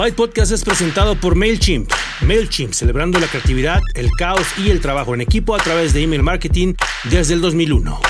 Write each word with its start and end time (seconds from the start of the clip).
Byte 0.00 0.16
Podcast 0.16 0.50
es 0.52 0.64
presentado 0.64 1.14
por 1.14 1.34
MailChimp. 1.34 1.90
MailChimp, 2.22 2.72
celebrando 2.72 3.20
la 3.20 3.26
creatividad, 3.26 3.82
el 3.94 4.10
caos 4.12 4.46
y 4.56 4.70
el 4.70 4.80
trabajo 4.80 5.12
en 5.12 5.20
equipo 5.20 5.54
a 5.54 5.58
través 5.58 5.92
de 5.92 6.02
email 6.02 6.22
marketing 6.22 6.72
desde 7.10 7.34
el 7.34 7.42
2001. 7.42 8.00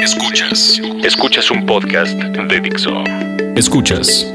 Escuchas. 0.00 0.80
Escuchas 1.04 1.50
un 1.50 1.66
podcast 1.66 2.14
de 2.14 2.60
Dixo. 2.60 3.04
Escuchas. 3.54 4.26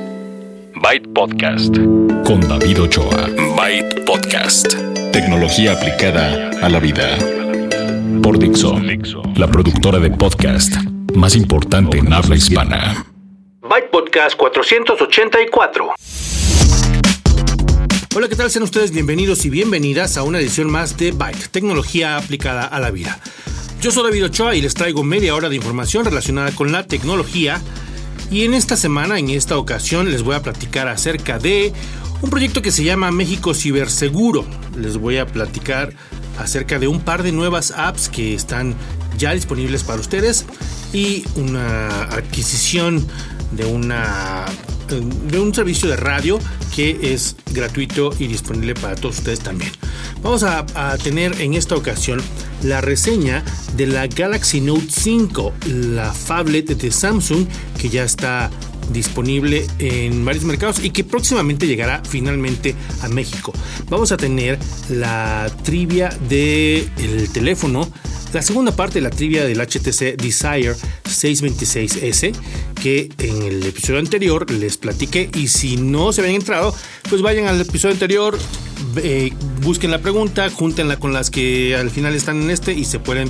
Byte 0.75 1.11
Podcast. 1.15 1.75
Con 2.23 2.39
David 2.47 2.83
Ochoa. 2.83 3.27
Byte 3.57 4.05
Podcast. 4.05 4.75
Tecnología 5.11 5.71
aplicada 5.71 6.51
a 6.61 6.69
la 6.69 6.79
vida. 6.79 7.17
Por 8.21 8.37
Dixo. 8.37 8.79
La 9.35 9.47
productora 9.47 9.97
de 9.97 10.11
podcast 10.11 10.75
más 11.15 11.35
importante 11.35 11.97
en 11.97 12.13
habla 12.13 12.35
hispana. 12.35 13.16
Byte 13.67 13.89
Podcast 13.91 14.37
484. 14.37 15.95
Hola, 18.15 18.29
¿qué 18.29 18.35
tal? 18.37 18.49
Sean 18.49 18.63
ustedes 18.63 18.91
bienvenidos 18.91 19.43
y 19.43 19.49
bienvenidas 19.49 20.15
a 20.15 20.23
una 20.23 20.39
edición 20.39 20.71
más 20.71 20.95
de 20.95 21.11
Byte, 21.11 21.49
tecnología 21.49 22.15
aplicada 22.15 22.65
a 22.65 22.79
la 22.79 22.91
vida. 22.91 23.19
Yo 23.81 23.91
soy 23.91 24.03
David 24.03 24.25
Ochoa 24.25 24.55
y 24.55 24.61
les 24.61 24.73
traigo 24.73 25.03
media 25.03 25.35
hora 25.35 25.49
de 25.49 25.57
información 25.57 26.05
relacionada 26.05 26.51
con 26.51 26.71
la 26.71 26.87
tecnología. 26.87 27.61
Y 28.31 28.45
en 28.45 28.53
esta 28.53 28.77
semana, 28.77 29.19
en 29.19 29.29
esta 29.31 29.57
ocasión, 29.57 30.09
les 30.09 30.23
voy 30.23 30.35
a 30.35 30.41
platicar 30.41 30.87
acerca 30.87 31.37
de 31.37 31.73
un 32.21 32.29
proyecto 32.29 32.61
que 32.61 32.71
se 32.71 32.85
llama 32.85 33.11
México 33.11 33.53
Ciberseguro. 33.53 34.45
Les 34.77 34.95
voy 34.95 35.17
a 35.17 35.25
platicar 35.25 35.93
acerca 36.39 36.79
de 36.79 36.87
un 36.87 37.01
par 37.01 37.21
de 37.21 37.33
nuevas 37.33 37.71
apps 37.71 38.07
que 38.07 38.33
están 38.33 38.75
ya 39.17 39.33
disponibles 39.33 39.83
para 39.83 39.99
ustedes 39.99 40.45
y 40.93 41.25
una 41.35 42.03
adquisición 42.03 43.05
de 43.51 43.65
una 43.65 44.45
de 44.87 45.39
un 45.39 45.53
servicio 45.53 45.89
de 45.89 45.97
radio 45.97 46.39
que 46.75 47.13
es 47.13 47.35
gratuito 47.51 48.11
y 48.19 48.27
disponible 48.27 48.73
para 48.73 48.95
todos 48.95 49.17
ustedes 49.17 49.39
también. 49.39 49.71
Vamos 50.21 50.43
a, 50.43 50.65
tener 51.03 51.39
en 51.41 51.53
esta 51.53 51.75
ocasión 51.75 52.21
la 52.63 52.81
reseña 52.81 53.43
de 53.75 53.87
la 53.87 54.07
Galaxy 54.07 54.61
Note 54.61 54.87
5, 54.89 55.53
la 55.91 56.13
phablet 56.13 56.67
de 56.67 56.91
Samsung 56.91 57.45
que 57.77 57.89
ya 57.89 58.03
está 58.03 58.49
disponible 58.91 59.67
en 59.79 60.23
varios 60.23 60.45
mercados 60.45 60.83
y 60.83 60.91
que 60.91 61.03
próximamente 61.03 61.67
llegará 61.67 62.01
finalmente 62.07 62.73
a 63.01 63.09
México. 63.09 63.53
Vamos 63.89 64.13
a 64.13 64.17
tener 64.17 64.57
la 64.89 65.51
trivia 65.63 66.09
del 66.29 66.89
el 66.97 67.29
teléfono 67.31 67.91
la 68.33 68.41
segunda 68.41 68.75
parte 68.75 68.95
de 68.95 69.01
la 69.01 69.09
trivia 69.09 69.45
del 69.45 69.59
HTC 69.59 70.17
Desire 70.17 70.75
626S, 71.05 72.33
en 72.95 73.41
el 73.43 73.65
episodio 73.65 73.99
anterior 73.99 74.49
les 74.49 74.77
platiqué. 74.77 75.29
Y 75.35 75.47
si 75.47 75.77
no 75.77 76.13
se 76.13 76.21
habían 76.21 76.35
entrado, 76.35 76.73
pues 77.09 77.21
vayan 77.21 77.47
al 77.47 77.59
episodio 77.61 77.93
anterior, 77.93 78.37
eh, 78.97 79.31
busquen 79.61 79.91
la 79.91 79.99
pregunta, 79.99 80.49
júntenla 80.49 80.97
con 80.97 81.13
las 81.13 81.29
que 81.29 81.75
al 81.75 81.89
final 81.89 82.15
están 82.15 82.41
en 82.41 82.49
este 82.49 82.73
y 82.73 82.85
se 82.85 82.99
pueden 82.99 83.29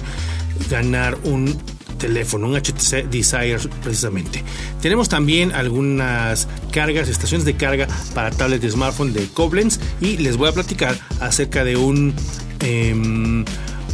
ganar 0.69 1.17
un 1.23 1.57
teléfono, 1.97 2.47
un 2.47 2.55
HTC 2.55 3.09
Desire 3.09 3.59
precisamente. 3.83 4.43
Tenemos 4.81 5.09
también 5.09 5.51
algunas 5.51 6.47
cargas, 6.71 7.09
estaciones 7.09 7.45
de 7.45 7.55
carga 7.55 7.87
para 8.13 8.31
tablets 8.31 8.61
de 8.61 8.71
smartphone 8.71 9.13
de 9.13 9.25
Koblenz 9.27 9.79
y 10.01 10.17
les 10.17 10.37
voy 10.37 10.49
a 10.49 10.51
platicar 10.51 10.97
acerca 11.19 11.63
de 11.63 11.77
un... 11.77 12.13
Eh, 12.61 13.43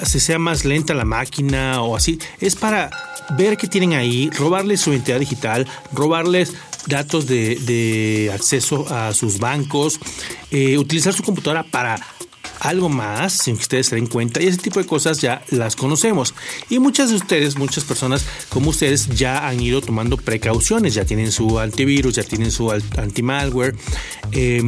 se 0.05 0.21
sea 0.21 0.39
más 0.39 0.65
lenta 0.65 0.93
la 0.93 1.05
máquina 1.05 1.81
o 1.81 1.97
así, 1.97 2.19
es 2.41 2.55
para 2.55 2.91
ver 3.37 3.57
qué 3.57 3.67
tienen 3.67 3.95
ahí, 3.95 4.31
robarles 4.31 4.81
su 4.81 4.91
identidad 4.91 5.19
digital, 5.19 5.67
robarles 5.93 6.53
datos 6.87 7.27
de, 7.27 7.57
de 7.57 8.31
acceso 8.33 8.87
a 8.89 9.13
sus 9.13 9.39
bancos, 9.39 10.01
eh, 10.51 10.79
utilizar 10.79 11.13
su 11.13 11.23
computadora 11.23 11.63
para 11.65 11.97
algo 12.61 12.89
más 12.89 13.33
sin 13.33 13.57
que 13.57 13.63
ustedes 13.63 13.87
se 13.87 13.97
den 13.97 14.07
cuenta 14.07 14.43
y 14.43 14.47
ese 14.47 14.59
tipo 14.59 14.81
de 14.81 14.87
cosas 14.87 15.21
ya 15.21 15.43
las 15.51 15.77
conocemos. 15.77 16.35
Y 16.71 16.79
muchas 16.79 17.11
de 17.11 17.17
ustedes 17.17 17.57
muchas 17.57 17.85
personas 17.85 18.25
como 18.49 18.71
ustedes 18.71 19.09
ya 19.09 19.47
han 19.47 19.61
ido 19.61 19.81
tomando 19.81 20.17
precauciones 20.17 20.95
ya 20.95 21.05
tienen 21.05 21.33
su 21.33 21.59
antivirus 21.59 22.15
ya 22.15 22.23
tienen 22.23 22.51
su 22.51 22.71
anti-malware 22.71 23.75
eh, 24.33 24.63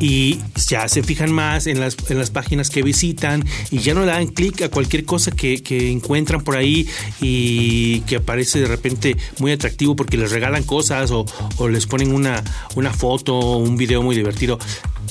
y 0.00 0.40
ya 0.66 0.88
se 0.88 1.02
fijan 1.02 1.32
más 1.32 1.66
en 1.66 1.80
las, 1.80 1.96
en 2.10 2.18
las 2.18 2.30
páginas 2.30 2.70
que 2.70 2.82
visitan 2.82 3.44
y 3.70 3.78
ya 3.78 3.94
no 3.94 4.00
le 4.00 4.06
dan 4.06 4.26
clic 4.28 4.62
a 4.62 4.68
cualquier 4.68 5.04
cosa 5.04 5.30
que, 5.30 5.62
encuentran 5.74 6.42
por 6.42 6.56
ahí 6.56 6.88
y 7.20 8.00
que 8.02 8.16
aparece 8.16 8.60
de 8.60 8.66
repente 8.66 9.16
muy 9.38 9.52
atractivo 9.52 9.96
porque 9.96 10.16
les 10.16 10.30
regalan 10.30 10.62
cosas 10.62 11.10
o, 11.10 11.26
o 11.56 11.68
les 11.68 11.86
ponen 11.86 12.12
una, 12.12 12.42
una 12.76 12.92
foto 12.92 13.34
o 13.34 13.58
un 13.58 13.76
video 13.76 14.02
muy 14.02 14.16
divertido 14.16 14.58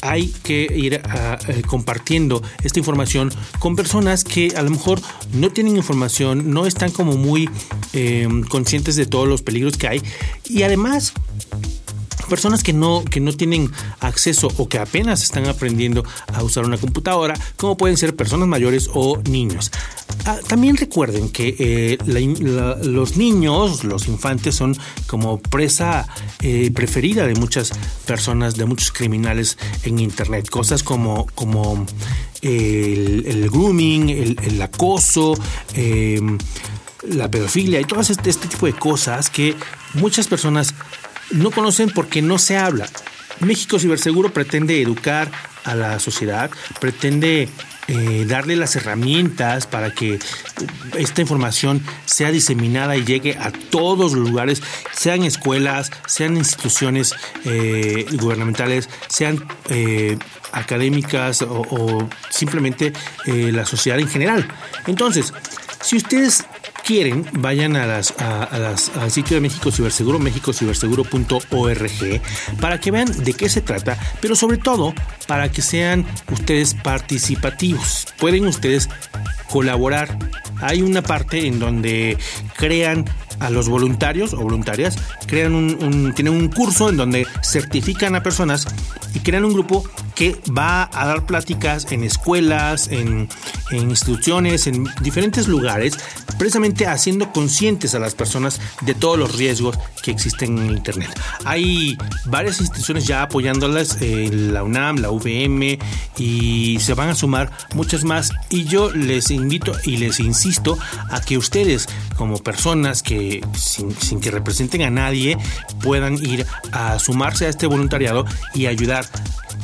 hay 0.04 0.28
que 0.44 0.68
ir 0.76 1.02
a, 1.04 1.34
a, 1.34 1.38
compartiendo 1.68 2.42
esta 2.64 2.80
información 2.80 3.32
con 3.60 3.76
personas 3.76 4.24
que 4.24 4.54
a 4.56 4.62
lo 4.62 4.70
mejor 4.70 5.00
no 5.34 5.50
tienen 5.52 5.78
información, 5.78 6.52
no 6.52 6.66
están 6.66 6.92
como 6.92 7.18
muy 7.18 7.50
eh, 7.94 8.28
conscientes 8.50 8.96
de 8.96 9.06
todos 9.06 9.28
los 9.28 9.42
peligros 9.42 9.78
que 9.78 9.88
hay. 9.88 10.02
Y 10.46 10.64
además 10.64 11.14
personas 12.30 12.64
que 12.64 12.74
no, 12.74 13.04
que 13.04 13.20
no 13.20 13.34
tienen 13.34 13.72
acceso 14.00 14.52
o 14.58 14.68
que 14.68 14.80
apenas 14.80 15.24
están 15.24 15.48
aprendiendo 15.48 16.04
a 16.34 16.44
usar 16.44 16.66
una 16.66 16.78
computadora, 16.78 17.34
como 17.58 17.78
pueden 17.78 17.98
ser 17.98 18.16
personas 18.16 18.48
mayores 18.48 18.90
o 18.94 19.22
niños. 19.30 19.72
Ah, 20.26 20.38
también 20.48 20.78
recuerden 20.78 21.30
que 21.30 21.56
eh, 21.60 21.98
los 22.06 23.18
niños, 23.18 23.84
los 23.84 24.08
infantes, 24.08 24.56
son 24.56 24.76
como 25.08 25.40
presa 25.40 26.08
eh, 26.42 26.72
preferida 26.74 27.28
de 27.28 27.36
muchas 27.36 27.72
personas, 28.06 28.56
de 28.56 28.66
muchos 28.66 28.92
criminales 28.92 29.58
en 29.84 30.00
Internet. 30.00 30.50
Cosas 30.50 30.82
como, 30.82 31.28
como 31.36 31.86
el, 32.42 33.50
grooming, 33.52 34.10
el, 34.10 34.62
acoso, 34.62 35.34
em, 35.74 36.38
la 37.10 37.30
pedofilia 37.30 37.82
y 37.82 37.86
todo 37.86 38.00
este, 38.00 38.30
este 38.30 38.48
tipo 38.48 38.66
de 38.66 38.74
cosas 38.74 39.30
que 39.30 39.56
muchas 39.94 40.28
personas 40.28 40.74
no 41.32 41.52
conocen 41.52 41.90
porque 41.90 42.22
no 42.22 42.38
se 42.38 42.58
habla. 42.58 42.88
México 43.40 43.80
Ciberseguro 43.80 44.32
pretende 44.32 44.82
educar 44.82 45.32
a 45.64 45.76
la 45.76 46.00
sociedad, 46.00 46.52
pretende 46.80 47.50
eh, 47.88 48.26
darle 48.28 48.56
las 48.56 48.76
herramientas 48.76 49.68
para 49.68 49.94
que 49.94 50.20
esta 50.98 51.22
información 51.22 51.84
sea 52.06 52.32
diseminada 52.32 52.96
y 52.96 53.04
llegue 53.04 53.38
a 53.38 53.52
todos 53.52 54.14
los 54.14 54.30
lugares, 54.30 54.62
sean 54.94 55.24
escuelas, 55.24 55.92
sean 56.08 56.38
instituciones 56.38 57.14
eh, 57.44 58.06
gubernamentales, 58.14 58.90
sean 59.10 59.46
eh, 59.70 60.18
académicas 60.54 61.42
o, 61.42 61.62
o 61.62 62.10
simplemente 62.30 62.94
la 63.26 63.66
sociedad 63.66 64.00
en 64.00 64.08
general. 64.08 64.48
Entonces, 64.86 65.34
si 65.82 65.98
ustedes 65.98 66.46
quieren, 66.84 67.26
vayan 67.34 67.76
a 67.76 67.86
las, 67.86 68.14
a, 68.20 68.58
las, 68.60 68.96
al 68.98 69.12
sitio 69.12 69.36
de 69.36 69.42
México 69.42 69.72
Ciberseguro, 69.72 70.20
mexicociberseguro.org, 70.20 72.22
para 72.60 72.80
que 72.80 72.92
vean 72.92 73.24
de 73.24 73.34
qué 73.34 73.50
se 73.50 73.62
trata, 73.62 73.98
pero 74.22 74.36
sobre 74.36 74.58
todo 74.58 74.94
para 75.28 75.52
que 75.52 75.62
sean 75.62 76.06
ustedes 76.32 76.76
participativos. 76.76 78.08
Pueden 78.20 78.46
ustedes 78.46 78.90
colaborar. 79.50 80.18
Hay 80.62 80.82
una 80.82 81.02
parte 81.02 81.48
en 81.48 81.60
donde 81.60 82.18
crean 82.56 83.06
a 83.40 83.50
los 83.50 83.70
voluntarios 83.70 84.34
o 84.34 84.38
voluntarias, 84.38 84.96
crean 85.28 85.56
un, 85.56 86.14
tienen 86.16 86.34
un 86.34 86.50
curso 86.50 86.90
en 86.90 86.98
donde 86.98 87.28
certifican 87.44 88.16
a 88.16 88.24
personas 88.24 88.68
y 89.14 89.20
crean 89.20 89.46
un 89.46 89.54
grupo 89.54 89.84
que 90.16 90.38
va 90.56 90.90
a 90.94 91.08
dar 91.08 91.26
pláticas 91.26 91.92
en 91.92 92.04
escuelas, 92.04 92.88
en, 92.90 93.28
instituciones, 93.72 94.68
en 94.68 94.88
diferentes 95.02 95.48
lugares, 95.48 95.98
precisamente 96.38 96.86
haciendo 96.86 97.32
conscientes 97.32 97.96
a 97.96 98.00
las 98.00 98.14
personas 98.14 98.62
de 98.82 98.94
todos 98.94 99.18
los 99.18 99.36
riesgos 99.36 99.78
que 100.04 100.12
existen 100.12 100.60
en 100.60 100.70
Internet. 100.72 101.10
Hay 101.46 101.98
varias 102.26 102.60
instituciones 102.60 103.06
ya 103.06 103.24
apoyándolas, 103.24 103.98
eh, 104.02 104.30
la 104.32 104.64
UNAM, 104.64 104.98
la 104.98 105.10
UVM, 105.10 105.80
y 106.18 106.78
se 106.80 106.94
van 106.94 107.10
a 107.10 107.16
sumar 107.16 107.52
muchas 107.74 108.04
más. 108.04 108.32
Y 108.50 108.66
yo 108.66 108.92
les 108.92 109.32
invito 109.32 109.76
y 109.86 109.98
les 109.98 110.20
insisto 110.20 110.78
a 111.10 111.22
que 111.22 111.38
ustedes, 111.38 111.88
como 112.16 112.38
personas 112.38 113.02
que 113.02 113.33
sin, 113.56 114.20
que 114.20 114.32
representen 114.32 114.82
a 114.82 114.90
nadie, 114.90 115.38
puedan 115.82 116.14
ir 116.24 116.46
a 116.72 117.00
sumarse 117.00 117.46
a 117.46 117.50
este 117.50 117.68
voluntariado 117.68 118.26
y 118.54 118.66
ayudar. 118.66 119.06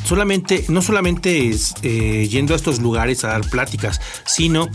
Solamente, 0.05 0.65
no 0.69 0.81
solamente 0.81 1.49
es, 1.49 1.75
eh, 1.83 2.27
yendo 2.29 2.53
a 2.53 2.57
estos 2.57 2.79
lugares 2.79 3.23
a 3.23 3.29
dar 3.29 3.41
pláticas, 3.49 4.01
sino 4.25 4.69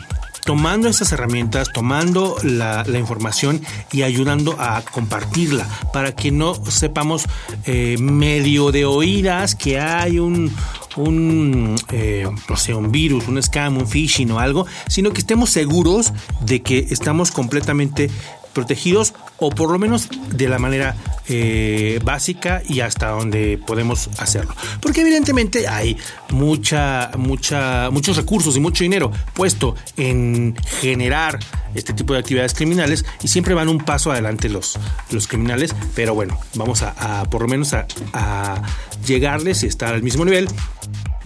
tomando 0.44 0.88
estas 0.88 1.10
herramientas, 1.12 1.72
tomando 1.72 2.36
la, 2.42 2.84
información 2.94 3.60
y 3.92 4.02
ayudando 4.02 4.56
a 4.58 4.82
compartirla 4.82 5.66
para 5.92 6.14
que 6.14 6.30
no 6.30 6.54
sepamos 6.54 7.26
eh, 7.64 7.96
medio 7.98 8.70
de 8.70 8.84
oídas 8.84 9.54
que 9.54 9.80
hay 9.80 10.18
un, 10.18 10.54
un, 10.96 11.76
eh, 11.90 12.28
no 12.48 12.56
sé, 12.56 12.74
un 12.74 12.92
virus, 12.92 13.26
un 13.28 13.42
scam, 13.42 13.76
un 13.76 13.88
phishing 13.88 14.30
o 14.30 14.38
algo, 14.38 14.66
sino 14.88 15.12
que 15.12 15.20
estemos 15.20 15.50
seguros 15.50 16.12
de 16.40 16.62
que 16.62 16.86
estamos 16.90 17.30
completamente 17.30 18.10
protegidos 18.54 19.14
o 19.38 19.50
por 19.50 19.70
lo 19.70 19.78
menos 19.78 20.08
de 20.30 20.48
la 20.48 20.58
manera 20.58 20.96
eh, 21.28 22.00
básica 22.04 22.62
y 22.66 22.80
hasta 22.80 23.08
donde 23.08 23.58
podemos 23.58 24.08
hacerlo. 24.18 24.54
Porque 24.80 25.02
evidentemente 25.02 25.68
hay 25.68 25.98
mucha, 26.30 27.10
mucha, 27.18 27.90
muchos 27.90 28.16
recursos 28.16 28.56
y 28.56 28.60
mucho 28.60 28.84
dinero 28.84 29.10
puesto 29.34 29.74
en 29.96 30.56
generar 30.80 31.38
este 31.74 31.92
tipo 31.92 32.12
de 32.12 32.20
actividades 32.20 32.54
criminales 32.54 33.04
y 33.22 33.28
siempre 33.28 33.54
van 33.54 33.68
un 33.68 33.78
paso 33.78 34.12
adelante 34.12 34.48
los, 34.48 34.78
los 35.10 35.26
criminales, 35.26 35.74
pero 35.94 36.14
bueno, 36.14 36.38
vamos 36.54 36.82
a, 36.82 37.24
por 37.30 37.42
lo 37.42 37.48
menos 37.48 37.74
a, 37.74 37.86
a 38.12 38.62
llegarles 39.06 39.62
y 39.64 39.66
estar 39.66 39.92
al 39.92 40.02
mismo 40.02 40.24
nivel 40.24 40.48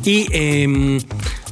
y 0.05 0.27
em, 0.33 1.01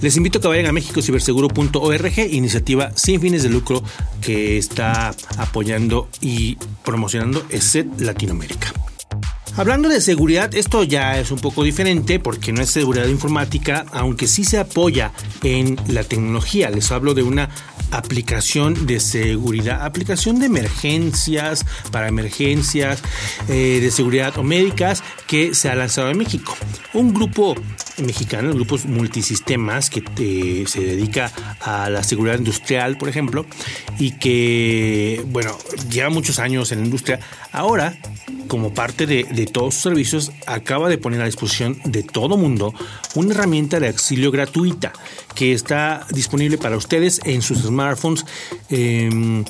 les 0.01 0.17
invito 0.17 0.39
a 0.39 0.43
que 0.43 0.49
vayan 0.49 0.67
a 0.67 0.73
mexicociberseguro.org, 0.73 2.19
iniciativa 2.31 2.93
sin 2.95 3.21
fines 3.21 3.43
de 3.43 3.49
lucro 3.49 3.83
que 4.21 4.59
está 4.59 5.15
apoyando 5.39 6.09
y 6.21 6.57
promocionando 6.85 7.45
ESET 7.51 8.01
Latinoamérica. 8.01 8.73
Hablando 9.57 9.89
de 9.89 10.03
seguridad, 10.03 10.55
esto 10.55 10.83
ya 10.83 11.19
es 11.19 11.31
un 11.31 11.39
poco 11.39 11.65
diferente 11.65 12.21
porque 12.21 12.53
no 12.53 12.61
es 12.61 12.69
seguridad 12.69 13.07
informática, 13.07 13.87
aunque 13.91 14.27
sí 14.27 14.45
se 14.45 14.59
apoya 14.59 15.13
en 15.43 15.79
la 15.89 16.05
tecnología. 16.05 16.69
Les 16.69 16.93
hablo 16.93 17.15
de 17.15 17.23
una 17.23 17.49
aplicación 17.91 18.87
de 18.87 19.01
seguridad, 19.01 19.83
aplicación 19.83 20.41
de 20.41 20.47
emergencias, 20.47 21.65
para 21.91 22.09
emergencias 22.09 23.03
eh, 23.49 23.79
de 23.81 23.91
seguridad 23.91 24.37
o 24.37 24.43
médicas 24.43 25.03
que 25.27 25.55
se 25.55 25.71
ha 25.71 25.75
lanzado 25.75 26.11
en 26.11 26.19
México. 26.19 26.55
Un 26.93 27.15
grupo 27.15 27.55
mexicano, 27.99 28.53
grupos 28.53 28.87
multisistemas 28.87 29.91
que 29.91 30.03
eh, 30.19 30.65
se 30.67 30.81
dedica 30.81 31.31
a 31.61 31.89
la 31.91 32.03
seguridad 32.03 32.39
industrial, 32.39 32.99
por 32.99 33.09
ejemplo, 33.09 33.47
y 33.99 34.13
que, 34.13 35.25
bueno, 35.29 35.57
lleva 35.91 36.11
muchos 36.11 36.39
años 36.39 36.73
en 36.73 36.81
la 36.81 36.85
industria. 36.85 37.21
Ahora, 37.53 37.97
como 38.49 38.75
parte 38.75 39.07
de, 39.07 39.25
todos 39.47 39.75
sus 39.75 39.83
servicios, 39.83 40.33
acaba 40.47 40.89
de 40.89 40.99
poner 40.99 41.21
a 41.21 41.27
disposición 41.27 41.79
de 41.85 42.03
todo 42.03 42.37
mundo 42.37 42.75
una 43.15 43.35
herramienta 43.35 43.81
de 43.81 43.89
auxilio 43.89 44.31
gratuita 44.31 44.93
que 45.35 45.53
está 45.53 46.07
disponible 46.11 46.59
para 46.59 46.77
ustedes 46.77 47.21
en 47.25 47.43
sus 47.43 47.59
smartphones. 47.63 48.25
Em, 48.71 49.45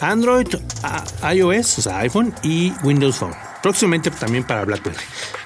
Android, 0.00 0.48
iOS, 1.34 1.78
o 1.78 1.82
sea, 1.82 1.98
iPhone 2.00 2.34
y 2.42 2.72
Windows 2.82 3.16
Phone 3.16 3.49
próximamente 3.62 4.10
también 4.10 4.44
para 4.44 4.64
BlackBerry. 4.64 4.96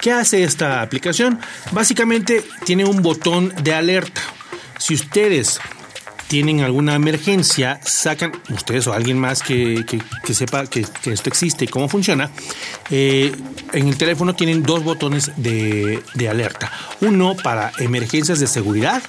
¿Qué 0.00 0.12
hace 0.12 0.44
esta 0.44 0.82
aplicación? 0.82 1.38
Básicamente 1.72 2.44
tiene 2.64 2.84
un 2.84 3.02
botón 3.02 3.52
de 3.62 3.74
alerta. 3.74 4.20
Si 4.78 4.94
ustedes 4.94 5.60
tienen 6.28 6.60
alguna 6.60 6.94
emergencia, 6.94 7.80
sacan, 7.84 8.32
ustedes 8.50 8.86
o 8.86 8.92
alguien 8.92 9.18
más 9.18 9.42
que, 9.42 9.84
sepa 10.32 10.66
que, 10.66 10.80
esto 10.80 11.28
existe 11.28 11.64
y 11.64 11.68
cómo 11.68 11.88
funciona, 11.88 12.30
eh, 12.90 13.32
en 13.72 13.88
el 13.88 13.96
teléfono 13.96 14.34
tienen 14.34 14.62
dos 14.62 14.82
botones 14.82 15.32
de, 15.36 16.02
de 16.14 16.28
alerta. 16.28 16.72
Uno 17.00 17.36
para 17.36 17.72
emergencias 17.78 18.40
de 18.40 18.46
seguridad 18.46 19.02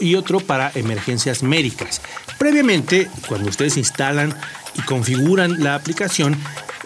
y 0.00 0.14
otro 0.14 0.40
para 0.40 0.72
emergencias 0.74 1.42
médicas. 1.42 2.00
Previamente, 2.38 3.10
cuando 3.26 3.50
ustedes 3.50 3.76
instalan 3.76 4.34
y 4.74 4.82
configuran 4.82 5.62
la 5.62 5.74
aplicación, 5.74 6.36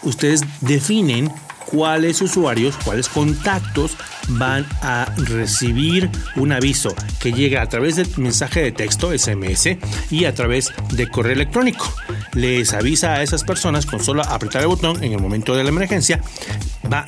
ustedes 0.03 0.43
definen 0.61 1.31
cuáles 1.73 2.21
usuarios, 2.21 2.77
cuáles 2.85 3.09
contactos 3.09 3.97
van 4.29 4.67
a 4.83 5.07
recibir 5.17 6.11
un 6.37 6.53
aviso 6.53 6.95
que 7.19 7.33
llega 7.33 7.63
a 7.63 7.69
través 7.69 7.97
de 7.97 8.07
mensaje 8.17 8.63
de 8.63 8.73
texto, 8.73 9.17
SMS, 9.17 9.79
y 10.11 10.25
a 10.27 10.35
través 10.35 10.73
de 10.93 11.09
correo 11.09 11.33
electrónico. 11.33 11.93
Les 12.35 12.73
avisa 12.73 13.15
a 13.15 13.23
esas 13.23 13.45
personas 13.45 13.87
con 13.87 14.03
solo 14.05 14.23
apretar 14.23 14.63
el 14.63 14.69
botón 14.69 15.03
en 15.03 15.13
el 15.13 15.21
momento 15.21 15.55
de 15.55 15.65
la 15.65 15.71
emergencia, 15.71 16.21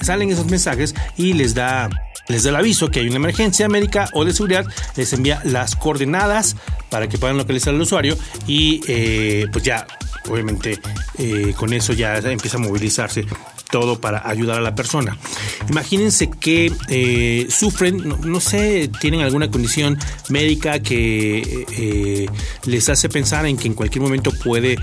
salen 0.01 0.31
esos 0.31 0.47
mensajes 0.47 0.95
y 1.17 1.35
les 1.35 1.55
da 1.55 1.91
les 2.29 2.43
da 2.43 2.51
el 2.51 2.57
aviso 2.57 2.91
que 2.91 3.01
hay 3.01 3.07
una 3.07 3.17
emergencia 3.17 3.69
médica 3.69 4.09
o 4.13 4.25
de 4.25 4.33
seguridad, 4.33 4.67
les 4.97 5.13
envía 5.13 5.41
las 5.45 5.77
coordenadas 5.77 6.57
para 6.91 7.09
que 7.09 7.19
puedan 7.19 7.37
localizar 7.37 7.75
al 7.75 7.81
usuario 7.81 8.17
y 8.47 8.81
eh, 8.87 9.47
pues 9.53 9.65
ya 9.65 9.87
obviamente 10.29 10.79
eh, 11.19 11.53
con 11.57 11.73
eso 11.73 11.93
ya 11.93 12.17
empieza 12.19 12.57
a 12.57 12.61
movilizarse 12.61 13.27
todo 13.71 14.01
para 14.01 14.29
ayudar 14.29 14.59
a 14.59 14.61
la 14.61 14.77
persona. 14.77 15.19
Imagínense 15.69 16.31
que 16.31 16.73
eh, 16.89 17.49
sufren, 17.51 18.15
no, 18.23 18.41
sé, 18.41 18.89
tienen 19.01 19.21
alguna 19.23 19.51
condición 19.51 19.99
médica 20.29 20.79
que 20.79 22.29
les 22.67 22.89
hace 22.89 23.09
pensar 23.09 23.47
en 23.47 23.57
que 23.57 23.67
en 23.67 23.75
cualquier 23.75 24.03
momento 24.03 24.31
puede 24.31 24.79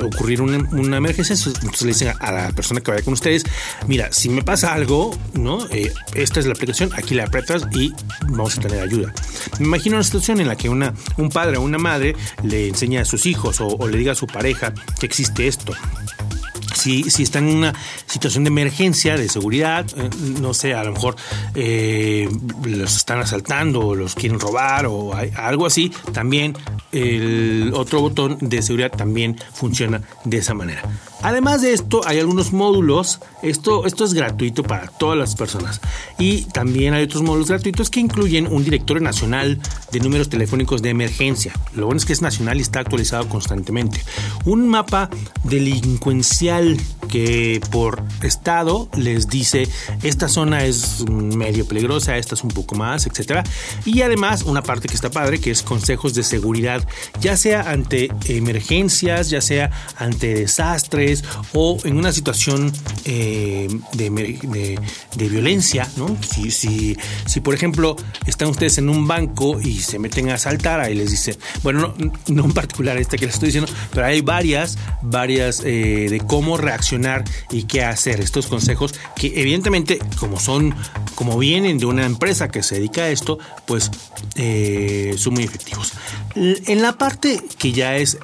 ocurrir 0.00 0.42
una, 0.42 0.96
emergencia. 0.96 1.34
Entonces 1.34 1.82
le 1.82 1.88
dicen 1.88 2.12
a, 2.20 2.30
la 2.30 2.52
persona 2.52 2.80
que 2.80 2.92
vaya 2.92 3.02
con 3.02 3.14
ustedes, 3.14 3.42
mira, 3.88 4.12
si 4.12 4.28
me 4.28 4.42
pasa 4.42 4.72
algo, 4.72 5.18
¿no? 5.34 5.66
Esta 6.14 6.40
es 6.40 6.46
la 6.46 6.52
aplicación, 6.52 6.90
aquí 6.94 7.14
la 7.14 7.24
apretas 7.24 7.66
y 7.72 7.92
vamos 8.28 8.58
a 8.58 8.60
tener 8.60 8.80
ayuda. 8.80 9.12
Me 9.58 9.66
imagino 9.66 9.96
una 9.96 10.04
situación 10.04 10.40
en 10.40 10.48
la 10.48 10.56
que 10.56 10.68
una, 10.68 10.94
un 11.16 11.30
padre 11.30 11.56
o 11.56 11.62
una 11.62 11.78
madre 11.78 12.16
le 12.42 12.68
enseña 12.68 13.02
a 13.02 13.04
sus 13.04 13.26
hijos 13.26 13.60
o 13.60 13.88
le 13.88 13.98
diga 13.98 14.12
a 14.12 14.16
su 14.16 14.26
pareja 14.26 14.72
que 14.98 15.06
existe 15.06 15.46
esto 15.46 15.72
si, 16.76 17.10
si 17.10 17.22
están 17.22 17.48
en 17.48 17.56
una 17.56 17.74
situación 18.06 18.44
de 18.44 18.48
emergencia, 18.48 19.16
de 19.16 19.28
seguridad, 19.28 19.86
eh, 19.96 20.10
no 20.40 20.54
sé, 20.54 20.74
a 20.74 20.84
lo 20.84 20.92
mejor 20.92 21.16
eh, 21.54 22.28
los 22.64 22.96
están 22.96 23.18
asaltando 23.18 23.80
o 23.80 23.94
los 23.94 24.14
quieren 24.14 24.38
robar 24.38 24.86
o 24.86 25.12
algo 25.14 25.66
así, 25.66 25.90
también 26.12 26.56
el 26.92 27.72
otro 27.74 28.00
botón 28.00 28.38
de 28.40 28.62
seguridad 28.62 28.90
también 28.90 29.36
funciona 29.52 30.02
de 30.24 30.38
esa 30.38 30.54
manera. 30.54 30.82
Además 31.22 31.62
de 31.62 31.72
esto, 31.72 32.02
hay 32.06 32.18
algunos 32.18 32.52
módulos. 32.52 33.20
Esto, 33.42 33.86
esto 33.86 34.04
es 34.04 34.14
gratuito 34.14 34.62
para 34.62 34.88
todas 34.88 35.18
las 35.18 35.34
personas. 35.34 35.80
Y 36.18 36.42
también 36.42 36.94
hay 36.94 37.04
otros 37.04 37.22
módulos 37.22 37.48
gratuitos 37.48 37.90
que 37.90 38.00
incluyen 38.00 38.46
un 38.46 38.64
directorio 38.64 39.02
nacional 39.02 39.58
de 39.92 40.00
números 40.00 40.28
telefónicos 40.28 40.82
de 40.82 40.90
emergencia. 40.90 41.52
Lo 41.74 41.86
bueno 41.86 41.98
es 41.98 42.04
que 42.04 42.12
es 42.12 42.22
nacional 42.22 42.58
y 42.58 42.62
está 42.62 42.80
actualizado 42.80 43.28
constantemente. 43.28 44.00
Un 44.44 44.68
mapa 44.68 45.10
delincuencial 45.44 46.76
que 47.08 47.60
por 47.70 48.02
estado 48.22 48.88
les 48.96 49.28
dice 49.28 49.68
esta 50.02 50.28
zona 50.28 50.64
es 50.64 51.08
medio 51.08 51.66
peligrosa, 51.66 52.16
esta 52.16 52.34
es 52.34 52.42
un 52.42 52.50
poco 52.50 52.74
más, 52.74 53.06
etcétera. 53.06 53.44
Y 53.84 54.02
además 54.02 54.42
una 54.42 54.62
parte 54.62 54.88
que 54.88 54.94
está 54.94 55.10
padre 55.10 55.40
que 55.40 55.50
es 55.50 55.62
consejos 55.62 56.14
de 56.14 56.22
seguridad, 56.22 56.86
ya 57.20 57.36
sea 57.36 57.70
ante 57.70 58.10
emergencias, 58.28 59.30
ya 59.30 59.40
sea 59.40 59.70
ante 59.98 60.34
desastres 60.34 61.05
o 61.52 61.78
en 61.84 61.96
una 61.96 62.12
situación 62.12 62.72
eh, 63.04 63.68
de, 63.92 65.28
violencia. 65.28 65.88
Si, 66.20 67.40
por 67.40 67.54
ejemplo 67.54 67.96
están 68.26 68.48
ustedes 68.48 68.78
en 68.78 68.88
un 68.88 69.06
banco 69.06 69.60
y 69.60 69.80
se 69.80 69.98
meten 69.98 70.30
a 70.30 70.34
asaltar, 70.34 70.80
ahí 70.80 70.94
les 70.94 71.10
dice, 71.10 71.38
bueno, 71.62 71.94
no, 72.28 72.44
en 72.44 72.52
particular 72.52 72.96
este 72.98 73.18
que 73.18 73.26
les 73.26 73.34
estoy 73.34 73.48
diciendo, 73.48 73.70
pero 73.92 74.06
hay 74.06 74.20
varias, 74.20 74.78
varias 75.02 75.62
eh, 75.64 76.08
de 76.10 76.20
cómo 76.20 76.56
reaccionar 76.56 77.24
y 77.50 77.64
qué 77.64 77.84
hacer. 77.84 78.20
Estos 78.20 78.46
consejos 78.46 78.94
que 79.14 79.40
evidentemente, 79.40 79.98
como 80.18 80.40
son, 80.40 80.74
como 81.14 81.38
vienen 81.38 81.78
de 81.78 81.86
una 81.86 82.04
empresa 82.04 82.48
que 82.48 82.62
se 82.62 82.76
dedica 82.76 83.02
a 83.02 83.08
esto, 83.10 83.38
pues 83.66 83.90
eh, 84.34 85.14
son 85.18 85.34
muy 85.34 85.44
efectivos. 85.44 85.92
En 86.34 86.82
la 86.82 86.98
parte 86.98 87.40
que 87.58 87.72
ya 87.72 87.96
es 87.96 88.18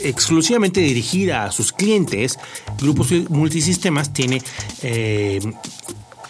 exclusivamente 0.00 0.80
dirigida 0.80 1.44
a 1.44 1.52
sus 1.52 1.72
clientes, 1.72 2.19
Grupos 2.80 3.12
Multisistemas 3.28 4.12
tiene 4.12 4.42
eh, 4.82 5.40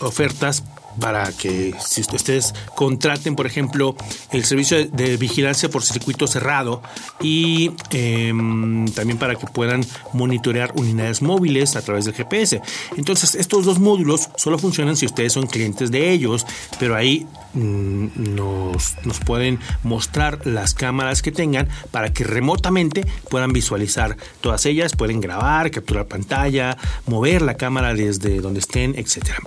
ofertas 0.00 0.62
para 0.98 1.30
que 1.32 1.74
si 1.84 2.00
ustedes 2.00 2.54
contraten, 2.74 3.36
por 3.36 3.46
ejemplo, 3.46 3.94
el 4.32 4.44
servicio 4.44 4.86
de 4.86 5.16
vigilancia 5.16 5.68
por 5.68 5.82
circuito 5.82 6.26
cerrado 6.26 6.82
y 7.20 7.72
em, 7.90 8.86
también 8.88 9.18
para 9.18 9.36
que 9.36 9.46
puedan 9.46 9.84
monitorear 10.12 10.72
unidades 10.74 11.22
móviles 11.22 11.76
a 11.76 11.82
través 11.82 12.04
del 12.04 12.14
GPS. 12.14 12.60
Entonces, 12.96 13.34
estos 13.34 13.64
dos 13.64 13.78
módulos 13.78 14.30
solo 14.36 14.58
funcionan 14.58 14.96
si 14.96 15.06
ustedes 15.06 15.32
son 15.32 15.46
clientes 15.46 15.90
de 15.90 16.10
ellos, 16.10 16.46
pero 16.78 16.96
ahí 16.96 17.26
mm, 17.54 18.34
nos, 18.34 18.96
nos 19.04 19.20
pueden 19.20 19.58
mostrar 19.82 20.46
las 20.46 20.74
cámaras 20.74 21.22
que 21.22 21.32
tengan 21.32 21.68
para 21.90 22.12
que 22.12 22.24
remotamente 22.24 23.06
puedan 23.28 23.52
visualizar 23.52 24.16
todas 24.40 24.66
ellas, 24.66 24.96
pueden 24.96 25.20
grabar, 25.20 25.70
capturar 25.70 26.06
pantalla, 26.06 26.76
mover 27.06 27.42
la 27.42 27.54
cámara 27.54 27.94
desde 27.94 28.40
donde 28.40 28.60
estén, 28.60 28.94
etcétera. 28.96 29.38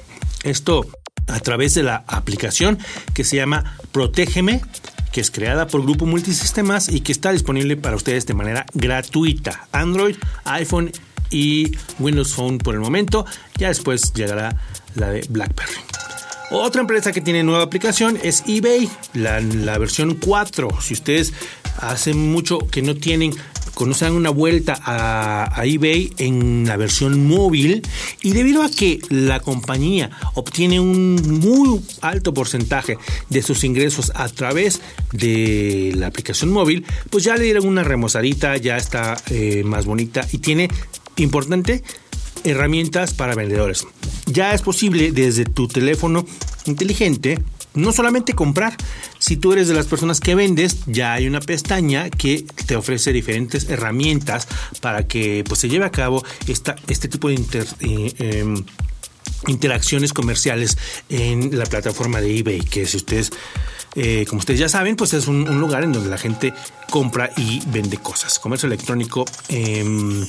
Esto 0.44 0.86
a 1.28 1.40
través 1.40 1.74
de 1.74 1.84
la 1.84 2.04
aplicación 2.08 2.80
que 3.14 3.24
se 3.24 3.38
llama 3.38 3.78
Protégeme, 3.92 4.62
que 5.12 5.22
es 5.22 5.32
creada 5.32 5.68
por 5.68 5.84
Grupo 5.84 6.06
Multisistemas 6.06 6.90
y 6.90 7.02
que 7.02 7.12
está 7.12 7.32
disponible 7.32 7.78
para 7.78 7.96
ustedes 7.96 8.26
de 8.26 8.34
manera 8.34 8.66
gratuita. 8.74 9.68
Android, 9.72 10.16
iPhone 10.46 10.92
y 11.30 11.72
Windows 12.00 12.34
Phone 12.34 12.58
por 12.58 12.74
el 12.76 12.82
momento. 12.82 13.26
Ya 13.58 13.68
después 13.68 14.14
llegará 14.14 14.58
la 14.96 15.10
de 15.10 15.26
BlackBerry. 15.30 15.74
Otra 16.52 16.82
empresa 16.82 17.12
que 17.12 17.22
tiene 17.22 17.42
nueva 17.42 17.64
aplicación 17.64 18.20
es 18.22 18.44
eBay, 18.48 18.88
la, 19.14 19.78
versión 19.80 20.16
4. 20.16 20.70
Si 20.82 20.94
ustedes 20.94 21.34
hace 21.80 22.14
mucho 22.14 22.60
que 22.60 22.84
no 22.84 22.96
tienen 22.96 23.34
conocen 23.74 24.14
una 24.14 24.30
vuelta 24.30 24.80
a, 24.84 25.66
eBay 25.66 26.14
en 26.18 26.66
la 26.66 26.78
versión 26.78 27.26
móvil 27.26 27.82
y 28.22 28.32
debido 28.32 28.64
a 28.64 28.70
que 28.70 29.00
la 29.10 29.40
compañía 29.40 30.12
obtiene 30.34 30.80
un 30.80 31.16
muy 31.40 31.82
alto 32.02 32.34
porcentaje 32.34 32.98
de 33.30 33.42
sus 33.42 33.64
ingresos 33.64 34.12
a 34.16 34.28
través 34.30 34.82
de 35.12 35.94
la 35.96 36.08
aplicación 36.08 36.52
móvil, 36.52 36.86
pues 37.10 37.24
ya 37.24 37.36
le 37.36 37.46
dieron 37.46 37.68
una 37.68 37.84
remozadita, 37.84 38.58
ya 38.58 38.78
está 38.78 39.18
eh, 39.30 39.64
más 39.64 39.86
bonita 39.86 40.28
y 40.32 40.40
tiene, 40.40 40.70
importante, 41.18 41.84
herramientas 42.44 43.14
para 43.14 43.36
vendedores. 43.36 43.86
Ya 44.26 44.54
es 44.54 44.62
posible 44.62 45.12
desde 45.12 45.46
tu 45.46 45.68
teléfono 45.68 46.26
inteligente 46.66 47.40
no 47.76 47.92
solamente 47.92 48.34
comprar, 48.34 48.76
si 49.20 49.38
tú 49.38 49.54
eres 49.54 49.68
de 49.68 49.74
las 49.74 49.88
personas 49.88 50.20
que 50.20 50.36
vendes, 50.36 50.80
ya 50.86 51.14
hay 51.14 51.28
una 51.28 51.40
pestaña 51.40 52.10
que 52.10 52.46
te 52.66 52.76
ofrece 52.76 53.14
diferentes 53.14 53.70
herramientas 53.70 54.48
para 54.82 55.08
que 55.08 55.44
pues, 55.48 55.60
se 55.60 55.70
lleve 55.70 55.86
a 55.86 55.92
cabo 55.92 56.24
esta, 56.48 56.76
este 56.88 57.08
tipo 57.08 57.30
de 57.30 57.36
eh, 57.36 58.14
em, 58.20 58.64
interacciones 59.48 60.14
comerciales 60.14 60.78
en 61.10 61.58
la 61.58 61.66
plataforma 61.66 62.22
de 62.22 62.38
eBay, 62.38 62.60
que 62.62 62.86
si 62.86 62.98
ustedes 62.98 63.32
eh, 63.96 64.26
como 64.28 64.40
ustedes 64.40 64.60
ya 64.60 64.70
saben, 64.70 64.96
pues 64.96 65.14
es 65.14 65.28
un, 65.28 65.44
lugar 65.60 65.84
en 65.84 65.94
donde 65.94 66.10
la 66.10 66.18
gente 66.18 66.54
compra 66.90 67.32
y 67.38 67.62
vende 67.68 67.98
cosas. 67.98 68.40
Comercio 68.40 68.66
electrónico 68.68 69.26
em, 69.50 70.26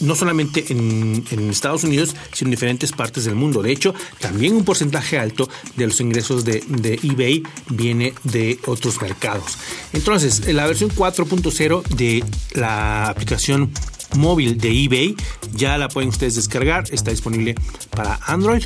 no 0.00 0.14
solamente 0.14 0.64
en, 0.68 1.24
Estados 1.50 1.84
Unidos, 1.84 2.14
sino 2.32 2.48
en 2.48 2.50
diferentes 2.52 2.92
partes 2.92 3.24
del 3.24 3.34
mundo. 3.34 3.62
De 3.62 3.72
hecho, 3.72 3.94
también 4.20 4.54
un 4.54 4.64
porcentaje 4.64 5.18
alto 5.18 5.48
de 5.76 5.86
los 5.86 6.00
ingresos 6.00 6.44
de, 6.44 6.62
eBay 7.02 7.42
viene 7.70 8.14
de 8.24 8.58
otros 8.66 9.00
mercados. 9.00 9.58
Entonces, 9.92 10.52
la 10.52 10.66
versión 10.66 10.90
4.0 10.90 11.82
de 11.88 12.24
la 12.52 13.08
aplicación 13.08 13.70
móvil 14.16 14.58
de 14.58 14.84
eBay 14.84 15.16
ya 15.52 15.78
la 15.78 15.88
pueden 15.88 16.10
ustedes 16.10 16.34
descargar. 16.36 16.84
Está 16.90 17.10
disponible 17.10 17.54
para 17.90 18.20
Android 18.26 18.64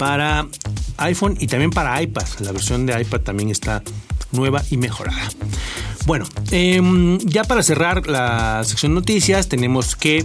para 0.00 0.46
iPhone 0.96 1.36
y 1.38 1.46
también 1.46 1.70
para 1.70 2.00
iPad. 2.00 2.24
La 2.38 2.52
versión 2.52 2.86
de 2.86 2.98
iPad 2.98 3.20
también 3.20 3.50
está 3.50 3.82
nueva 4.32 4.62
y 4.70 4.78
mejorada. 4.78 5.28
Bueno, 6.06 6.24
em, 6.50 7.18
ya 7.18 7.44
para 7.44 7.62
cerrar 7.62 8.06
la 8.06 8.62
sección 8.64 8.94
noticias 8.94 9.50
tenemos 9.50 9.96
que 9.96 10.24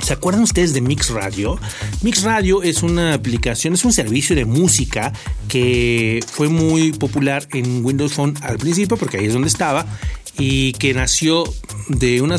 ¿Se 0.00 0.12
acuerdan 0.12 0.42
ustedes 0.42 0.72
de 0.74 0.80
Mix 0.80 1.10
Radio? 1.10 1.58
Mix 2.02 2.22
Radio 2.22 2.62
es 2.62 2.82
una 2.82 3.14
aplicación, 3.14 3.74
es 3.74 3.84
un 3.84 3.92
servicio 3.92 4.34
de 4.36 4.44
música 4.44 5.12
que 5.48 6.20
fue 6.26 6.48
muy 6.48 6.92
popular 6.92 7.46
en 7.52 7.84
Windows 7.84 8.14
Phone 8.14 8.34
al 8.42 8.58
principio 8.58 8.96
porque 8.96 9.18
ahí 9.18 9.26
es 9.26 9.32
donde 9.32 9.48
estaba 9.48 9.86
y 10.38 10.72
que 10.72 10.94
nació 10.94 11.44
de 11.88 12.22
una... 12.22 12.36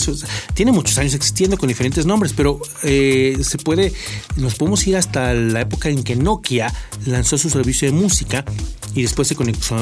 Tiene 0.54 0.72
muchos 0.72 0.98
años 0.98 1.14
existiendo 1.14 1.58
con 1.58 1.68
diferentes 1.68 2.06
nombres, 2.06 2.34
pero 2.34 2.60
eh, 2.84 3.38
se 3.42 3.58
puede... 3.58 3.94
Nos 4.38 4.56
podemos 4.56 4.86
ir 4.88 4.98
hasta 4.98 5.34
la 5.34 5.62
época 5.62 5.90
en 5.90 6.04
que 6.04 6.16
Nokia 6.16 6.74
lanzó 7.06 7.38
su 7.38 7.50
servicio 7.50 7.92
de 7.92 7.94
música 7.94 8.46
y 8.96 9.04
después 9.04 9.28
se, 9.28 9.36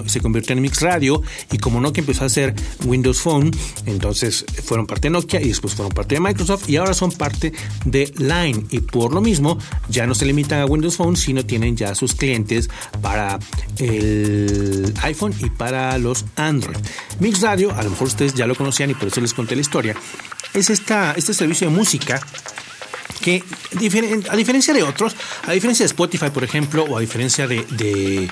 se 0.08 0.22
convirtió 0.22 0.54
en 0.54 0.62
Mix 0.62 0.82
Radio 0.82 1.22
y 1.52 1.58
como 1.58 1.80
Nokia 1.80 2.02
empezó 2.02 2.24
a 2.24 2.28
hacer 2.28 2.54
Windows 2.86 3.22
Phone, 3.22 3.52
entonces 3.86 4.46
fueron 4.64 4.86
parte 4.86 5.08
de 5.08 5.12
Nokia 5.12 5.42
y 5.42 5.48
después 5.48 5.76
fueron 5.76 5.94
parte 5.94 6.16
de 6.16 6.22
Microsoft 6.22 6.70
y 6.70 6.76
ahora 6.78 6.94
son 6.94 7.12
parte 7.12 7.54
de 7.86 8.12
Line 8.18 8.66
y 8.72 8.80
por 8.80 9.14
lo 9.14 9.22
mismo 9.22 9.58
ya 9.90 10.06
no 10.08 10.16
se 10.16 10.26
limitan 10.26 10.60
a 10.60 10.66
Windows 10.66 10.98
Phone, 10.98 11.16
sino 11.16 11.46
tienen 11.46 11.78
ya 11.78 11.96
sus 11.96 12.16
clientes 12.16 12.70
para 13.02 13.40
el 13.80 14.94
iPhone 15.04 15.34
y 15.40 15.50
para 15.50 15.98
los 15.98 16.26
Android. 16.36 16.78
Mix 17.20 17.42
Radio, 17.42 17.74
a 17.74 17.84
lo 17.84 17.92
mejor 17.92 18.07
ustedes 18.08 18.34
ya 18.34 18.48
lo 18.48 18.56
conocían 18.56 18.90
y 18.90 18.94
por 18.94 19.08
eso 19.08 19.22
les 19.22 19.34
conté 19.34 19.56
la 19.56 19.62
historia, 19.62 19.96
es 20.54 20.70
esta, 20.70 21.14
este 21.14 21.34
servicio 21.34 21.70
de 21.70 21.76
música 21.76 22.20
que 23.22 23.44
a 24.30 24.36
diferencia 24.36 24.74
de 24.74 24.84
otros, 24.84 25.16
a 25.46 25.52
diferencia 25.52 25.84
de 25.84 25.88
Spotify, 25.88 26.30
por 26.30 26.44
ejemplo, 26.44 26.86
o 26.86 26.98
a 26.98 27.02
diferencia 27.02 27.48
de, 27.48 28.30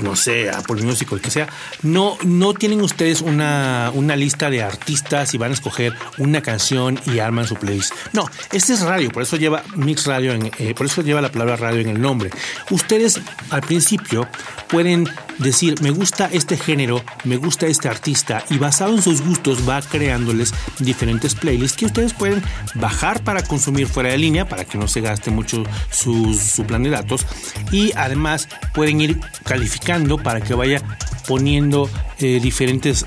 no 0.00 0.16
sé, 0.16 0.50
Apple 0.50 0.82
Music 0.82 1.10
o 1.12 1.16
el 1.16 1.20
que 1.20 1.30
sea, 1.30 1.48
no, 1.82 2.16
no 2.24 2.54
tienen 2.54 2.80
ustedes 2.80 3.20
una, 3.20 3.90
una 3.94 4.16
lista 4.16 4.50
de 4.50 4.62
artistas 4.62 5.34
y 5.34 5.38
van 5.38 5.50
a 5.50 5.54
escoger 5.54 5.94
una 6.16 6.42
canción 6.42 6.98
y 7.06 7.18
arman 7.18 7.46
su 7.46 7.56
playlist. 7.56 7.92
No, 8.12 8.26
este 8.52 8.72
es 8.74 8.80
radio, 8.80 9.10
por 9.10 9.22
eso 9.22 9.36
lleva 9.36 9.62
Mix 9.76 10.06
Radio, 10.06 10.32
eh, 10.58 10.74
por 10.74 10.86
eso 10.86 11.02
lleva 11.02 11.20
la 11.20 11.32
palabra 11.32 11.56
radio 11.56 11.80
en 11.80 11.88
el 11.88 12.00
nombre. 12.00 12.30
Ustedes 12.70 13.20
al 13.50 13.62
principio 13.62 14.28
pueden 14.68 15.08
decir, 15.38 15.80
me 15.82 15.90
gusta 15.90 16.28
este 16.32 16.56
género, 16.56 17.02
me 17.24 17.36
gusta 17.36 17.66
este 17.66 17.88
artista, 17.88 18.44
y 18.50 18.58
basado 18.58 18.94
en 18.94 19.02
sus 19.02 19.22
gustos 19.22 19.68
va 19.68 19.80
creándoles 19.80 20.52
diferentes 20.78 21.34
playlists 21.34 21.76
que 21.76 21.86
ustedes 21.86 22.12
pueden 22.12 22.42
bajar 22.74 23.22
para 23.22 23.42
consumir 23.42 23.86
fuera 23.86 24.10
de 24.10 24.18
línea, 24.18 24.48
para 24.48 24.64
que 24.64 24.78
no 24.78 24.88
se 24.88 25.00
gaste 25.00 25.30
mucho 25.30 25.62
su, 25.90 26.64
plan 26.66 26.82
de 26.82 26.90
datos, 26.90 27.26
y 27.70 27.92
además 27.96 28.48
pueden 28.74 29.00
ir 29.00 29.20
calificando 29.44 30.18
para 30.18 30.40
que 30.40 30.54
vaya 30.54 30.82
poniendo 31.26 31.90
eh, 32.18 32.40
diferentes 32.40 33.06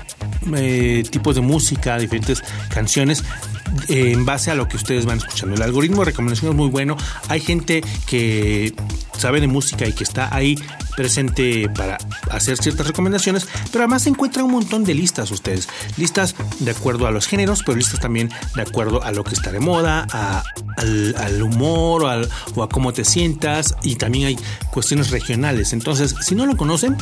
eh, 0.54 1.02
tipos 1.10 1.34
de 1.34 1.40
música, 1.40 1.98
diferentes 1.98 2.42
canciones 2.68 3.24
eh, 3.88 4.12
en 4.12 4.24
base 4.24 4.50
a 4.50 4.54
lo 4.54 4.68
que 4.68 4.76
ustedes 4.76 5.06
van 5.06 5.18
escuchando. 5.18 5.54
El 5.54 5.62
algoritmo 5.62 5.98
de 5.98 6.06
recomendación 6.06 6.50
es 6.52 6.56
muy 6.56 6.68
bueno. 6.68 6.96
Hay 7.28 7.40
gente 7.40 7.82
que 8.06 8.74
sabe 9.16 9.40
de 9.40 9.46
música 9.46 9.86
y 9.86 9.92
que 9.92 10.04
está 10.04 10.34
ahí 10.34 10.56
presente 10.96 11.68
para 11.68 11.98
hacer 12.30 12.56
ciertas 12.58 12.86
recomendaciones, 12.86 13.46
pero 13.70 13.84
además 13.84 14.02
se 14.02 14.10
encuentran 14.10 14.44
un 14.46 14.52
montón 14.52 14.84
de 14.84 14.94
listas 14.94 15.30
ustedes. 15.30 15.68
Listas 15.96 16.34
de 16.60 16.70
acuerdo 16.70 17.06
a 17.06 17.10
los 17.10 17.26
géneros, 17.26 17.62
pero 17.64 17.76
listas 17.76 18.00
también 18.00 18.30
de 18.54 18.62
acuerdo 18.62 19.02
a 19.02 19.12
lo 19.12 19.24
que 19.24 19.34
está 19.34 19.52
de 19.52 19.60
moda, 19.60 20.06
al, 20.76 21.42
humor 21.42 22.04
o, 22.04 22.28
o 22.54 22.62
a 22.62 22.68
cómo 22.68 22.92
te 22.92 23.04
sientas 23.04 23.74
y 23.82 23.96
también 23.96 24.26
hay 24.26 24.38
cuestiones 24.70 25.10
regionales. 25.10 25.72
Entonces, 25.72 26.14
si 26.20 26.34
no 26.34 26.46
lo 26.46 26.56
conocen, 26.56 26.96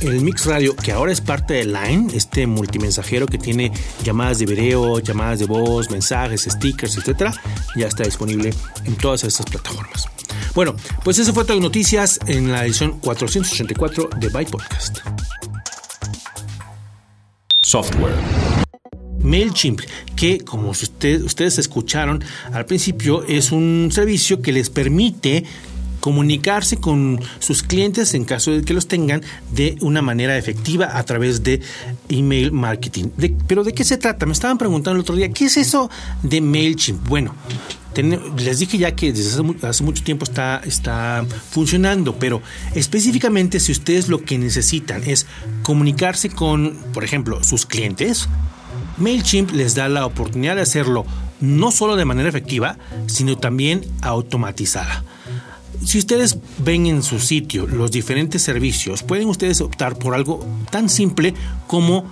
el 0.00 0.20
Mix 0.20 0.46
Radio, 0.46 0.74
que 0.74 0.92
ahora 0.92 1.12
es 1.12 1.20
parte 1.20 1.54
de 1.54 1.64
Line, 1.64 2.08
este 2.14 2.46
multimensajero 2.46 3.26
que 3.26 3.38
tiene 3.38 3.72
llamadas 4.02 4.38
de 4.40 4.46
video, 4.46 4.98
llamadas 4.98 5.38
de 5.38 5.46
voz, 5.46 5.90
mensajes, 5.90 6.42
stickers, 6.42 6.96
etcétera, 6.96 7.32
ya 7.76 7.86
está 7.86 8.02
disponible 8.02 8.52
en 8.84 8.96
todas 8.96 9.24
estas 9.24 9.46
plataformas. 9.46 10.08
Bueno, 10.54 10.76
pues 11.02 11.18
eso 11.18 11.32
fue 11.32 11.44
todo 11.44 11.58
noticias 11.60 12.20
en 12.26 12.52
la 12.52 12.66
edición 12.66 12.98
484 13.00 14.10
de 14.18 14.28
Byte 14.28 14.50
Podcast. 14.50 14.98
Software. 17.60 18.14
MailChimp, 19.20 19.80
que 20.14 20.40
como 20.40 20.70
ustedes 20.70 21.58
escucharon 21.58 22.22
al 22.52 22.66
principio, 22.66 23.24
es 23.24 23.50
un 23.50 23.88
servicio 23.92 24.42
que 24.42 24.52
les 24.52 24.68
permite 24.68 25.44
comunicarse 26.02 26.78
con 26.78 27.20
sus 27.38 27.62
clientes 27.62 28.12
en 28.14 28.24
caso 28.24 28.50
de 28.50 28.62
que 28.62 28.74
los 28.74 28.88
tengan 28.88 29.22
de 29.52 29.76
una 29.80 30.02
manera 30.02 30.36
efectiva 30.36 30.98
a 30.98 31.04
través 31.04 31.44
de 31.44 31.60
email 32.08 32.50
marketing. 32.50 33.04
pero 33.46 33.62
¿de 33.62 33.72
qué 33.72 33.84
se 33.84 33.98
trata? 33.98 34.26
Me 34.26 34.32
estaban 34.32 34.58
preguntando 34.58 34.96
el 34.96 35.02
otro 35.02 35.14
día, 35.14 35.30
¿qué 35.30 35.44
es 35.44 35.56
eso 35.56 35.88
de 36.24 36.40
MailChimp? 36.40 37.08
Bueno, 37.08 37.36
les 38.36 38.58
dije 38.58 38.78
ya 38.78 38.96
que 38.96 39.12
desde 39.12 39.40
hace, 39.62 39.84
mucho 39.84 40.02
tiempo 40.02 40.24
está, 40.24 40.60
está 40.64 41.24
funcionando, 41.50 42.16
pero 42.16 42.42
específicamente 42.74 43.60
si 43.60 43.70
ustedes 43.70 44.08
lo 44.08 44.24
que 44.24 44.38
necesitan 44.38 45.04
es 45.04 45.26
comunicarse 45.62 46.30
con, 46.30 46.78
por 46.92 47.04
ejemplo, 47.04 47.44
sus 47.44 47.64
clientes, 47.64 48.28
MailChimp 48.96 49.52
les 49.52 49.76
da 49.76 49.88
la 49.88 50.04
oportunidad 50.04 50.56
de 50.56 50.62
hacerlo 50.62 51.06
no 51.40 51.70
solo 51.70 51.94
de 51.94 52.06
manera 52.06 52.28
efectiva, 52.28 52.76
sino 53.06 53.38
también 53.38 53.84
automatizada. 54.00 55.04
Si 55.84 55.98
ustedes 55.98 56.38
ven 56.58 56.86
en 56.86 57.02
su 57.02 57.18
sitio 57.18 57.66
los 57.66 57.90
diferentes 57.90 58.42
servicios, 58.42 59.02
pueden 59.02 59.28
ustedes 59.28 59.60
optar 59.60 59.98
por 59.98 60.14
algo 60.14 60.46
tan 60.70 60.88
simple 60.88 61.34
como 61.66 62.10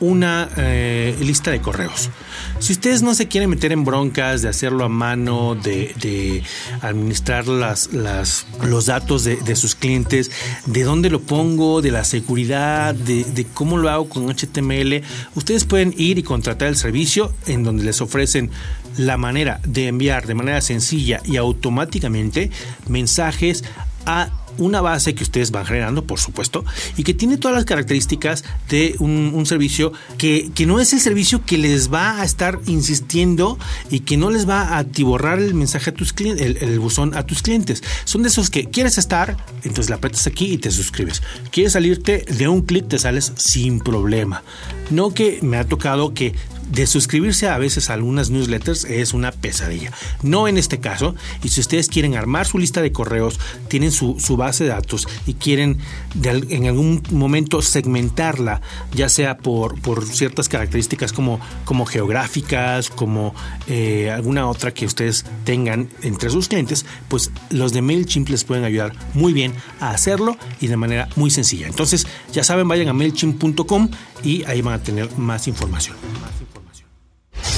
una 0.00 0.48
eh, 0.56 1.16
lista 1.20 1.50
de 1.50 1.60
correos. 1.60 2.10
Si 2.58 2.72
ustedes 2.72 3.02
no 3.02 3.14
se 3.14 3.28
quieren 3.28 3.50
meter 3.50 3.72
en 3.72 3.84
broncas 3.84 4.42
de 4.42 4.48
hacerlo 4.48 4.84
a 4.84 4.88
mano, 4.88 5.54
de, 5.54 6.42
administrar 6.80 7.46
los 7.46 8.86
datos 8.86 9.24
de, 9.24 9.56
sus 9.56 9.74
clientes, 9.74 10.30
de 10.66 10.82
dónde 10.82 11.10
lo 11.10 11.20
pongo, 11.20 11.82
de 11.82 11.90
la 11.90 12.04
seguridad, 12.04 12.94
de, 12.94 13.24
de, 13.24 13.44
cómo 13.44 13.76
lo 13.78 13.90
hago 13.90 14.08
con 14.08 14.28
HTML, 14.28 15.02
ustedes 15.34 15.64
pueden 15.64 15.94
ir 15.96 16.18
y 16.18 16.22
contratar 16.22 16.68
el 16.68 16.76
servicio 16.76 17.32
en 17.46 17.62
donde 17.62 17.84
les 17.84 18.00
ofrecen 18.00 18.50
la 18.96 19.16
manera 19.16 19.60
de 19.66 19.88
enviar 19.88 20.26
de 20.26 20.34
manera 20.34 20.60
sencilla 20.60 21.20
y 21.24 21.36
automáticamente 21.36 22.50
mensajes 22.88 23.64
a 24.06 24.30
una 24.58 24.80
base 24.80 25.14
que 25.14 25.22
ustedes 25.22 25.50
van 25.50 25.66
generando, 25.66 26.04
por 26.04 26.18
supuesto, 26.18 26.64
y 26.96 27.04
que 27.04 27.14
tiene 27.14 27.36
todas 27.36 27.56
las 27.56 27.64
características 27.64 28.44
de 28.68 28.96
un, 28.98 29.46
servicio 29.46 29.92
que, 30.18 30.50
no 30.66 30.80
es 30.80 30.92
el 30.92 31.00
servicio 31.00 31.44
que 31.44 31.58
les 31.58 31.92
va 31.92 32.20
a 32.20 32.24
estar 32.24 32.58
insistiendo 32.66 33.58
y 33.90 34.00
que 34.00 34.16
no 34.16 34.30
les 34.30 34.48
va 34.48 34.62
a 34.62 34.78
atiborrar 34.78 35.38
el 35.38 35.54
mensaje 35.54 35.90
a 35.90 35.94
tus 35.94 36.12
clientes, 36.12 36.62
el, 36.62 36.78
buzón 36.80 37.14
a 37.14 37.24
tus 37.24 37.42
clientes. 37.42 37.82
Son 38.04 38.22
de 38.22 38.28
esos 38.28 38.50
que 38.50 38.64
quieres 38.64 38.98
estar, 38.98 39.36
entonces 39.62 39.90
la 39.90 39.96
apretas 39.96 40.26
aquí 40.26 40.52
y 40.52 40.58
te 40.58 40.70
suscribes. 40.70 41.22
Quieres 41.50 41.74
salirte 41.74 42.24
de 42.28 42.48
un 42.48 42.62
clic, 42.62 42.88
te 42.88 42.98
sales 42.98 43.32
sin 43.36 43.80
problema. 43.80 44.42
No 44.90 45.10
que 45.10 45.38
me 45.42 45.58
ha 45.58 45.64
tocado 45.64 46.14
que 46.14 46.34
de 46.70 46.86
suscribirse 46.86 47.48
a 47.48 47.58
veces 47.58 47.90
a 47.90 47.94
algunas 47.94 48.30
newsletters 48.30 48.84
es 48.84 49.14
una 49.14 49.32
pesadilla. 49.32 49.92
No 50.22 50.48
en 50.48 50.58
este 50.58 50.80
caso. 50.80 51.14
Y 51.42 51.48
si 51.48 51.60
ustedes 51.60 51.88
quieren 51.88 52.16
armar 52.16 52.46
su 52.46 52.58
lista 52.58 52.82
de 52.82 52.92
correos, 52.92 53.38
tienen 53.68 53.92
su, 53.92 54.16
base 54.36 54.64
de 54.64 54.70
datos 54.70 55.08
y 55.26 55.34
quieren 55.34 55.78
en 56.22 56.66
algún 56.66 57.02
momento 57.10 57.62
segmentarla, 57.62 58.60
ya 58.92 59.08
sea 59.08 59.38
por, 59.38 59.80
por 59.80 60.04
ciertas 60.04 60.48
características 60.48 61.12
como, 61.12 61.40
como 61.64 61.86
geográficas, 61.86 62.90
como 62.90 63.34
eh, 63.66 64.10
alguna 64.10 64.46
otra 64.48 64.72
que 64.74 64.86
ustedes 64.86 65.24
tengan 65.44 65.88
entre 66.02 66.30
sus 66.30 66.48
clientes, 66.48 66.84
pues 67.08 67.30
los 67.50 67.72
de 67.72 67.82
MailChimp 67.82 68.28
les 68.28 68.44
pueden 68.44 68.64
ayudar 68.64 68.92
muy 69.14 69.32
bien 69.32 69.54
a 69.80 69.90
hacerlo 69.90 70.36
y 70.60 70.66
de 70.66 70.76
manera 70.76 71.08
muy 71.16 71.30
sencilla. 71.30 71.66
Entonces, 71.66 72.06
ya 72.32 72.44
saben, 72.44 72.68
vayan 72.68 72.88
a 72.88 72.92
MailChimp.com 72.92 73.88
y 74.22 74.44
ahí 74.44 74.62
van 74.62 74.74
a 74.74 74.82
tener 74.82 75.16
más 75.16 75.48
información. 75.48 75.96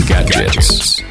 Gadgets. 0.06 1.02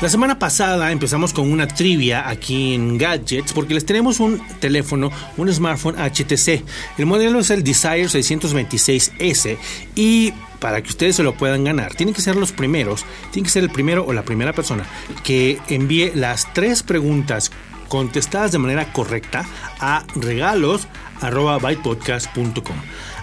La 0.00 0.08
semana 0.10 0.38
pasada 0.38 0.92
empezamos 0.92 1.32
con 1.32 1.50
una 1.50 1.66
trivia 1.66 2.28
aquí 2.28 2.74
en 2.74 2.98
Gadgets 2.98 3.54
porque 3.54 3.72
les 3.72 3.86
tenemos 3.86 4.20
un 4.20 4.42
teléfono, 4.60 5.10
un 5.38 5.50
smartphone 5.52 5.96
HTC. 5.96 6.62
El 6.98 7.06
modelo 7.06 7.40
es 7.40 7.48
el 7.50 7.64
Desire 7.64 8.04
626S 8.04 9.56
y 9.94 10.34
para 10.60 10.82
que 10.82 10.90
ustedes 10.90 11.16
se 11.16 11.22
lo 11.22 11.34
puedan 11.34 11.64
ganar, 11.64 11.94
tienen 11.94 12.14
que 12.14 12.20
ser 12.20 12.36
los 12.36 12.52
primeros, 12.52 13.06
tiene 13.32 13.46
que 13.46 13.52
ser 13.52 13.62
el 13.62 13.70
primero 13.70 14.04
o 14.06 14.12
la 14.12 14.22
primera 14.22 14.52
persona 14.52 14.84
que 15.24 15.58
envíe 15.68 16.12
las 16.14 16.52
tres 16.52 16.82
preguntas 16.82 17.50
contestadas 17.88 18.52
de 18.52 18.58
manera 18.58 18.92
correcta 18.92 19.46
a 19.80 20.04
regalos@bytepodcast.com. 20.14 22.76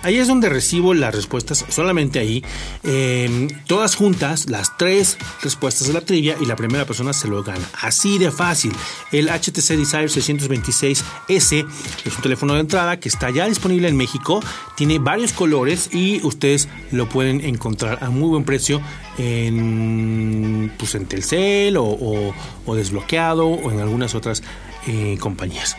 Ahí 0.03 0.17
es 0.17 0.27
donde 0.27 0.49
recibo 0.49 0.93
las 0.93 1.15
respuestas, 1.15 1.65
solamente 1.69 2.19
ahí, 2.19 2.43
em, 2.83 3.47
todas 3.67 3.95
juntas, 3.95 4.49
las 4.49 4.77
tres 4.77 5.17
respuestas 5.41 5.87
de 5.87 5.93
la 5.93 6.01
trivia 6.01 6.35
y 6.41 6.45
la 6.45 6.57
primera 6.57 6.85
persona 6.85 7.13
se 7.13 7.29
lo 7.29 7.41
gana. 7.41 7.65
Así 7.81 8.17
de 8.17 8.29
fácil. 8.29 8.73
El 9.13 9.29
HTC 9.29 9.77
Desire 9.77 10.09
626S 10.09 11.65
es 12.03 12.15
un 12.15 12.21
teléfono 12.21 12.53
de 12.53 12.59
entrada 12.59 12.99
que 12.99 13.07
está 13.07 13.29
ya 13.29 13.47
disponible 13.47 13.87
en 13.87 13.95
México, 13.95 14.41
tiene 14.75 14.99
varios 14.99 15.31
colores 15.31 15.89
y 15.93 16.19
ustedes 16.25 16.67
lo 16.91 17.07
pueden 17.07 17.39
encontrar 17.39 18.03
a 18.03 18.09
muy 18.09 18.27
buen 18.27 18.43
precio 18.43 18.81
en, 19.17 20.71
pues 20.77 20.95
en 20.95 21.05
Telcel 21.05 21.77
o, 21.77 22.33
desbloqueado 22.75 23.47
o 23.47 23.71
en 23.71 23.79
algunas 23.79 24.15
otras 24.15 24.43
eh, 24.87 25.17
compañías. 25.19 25.77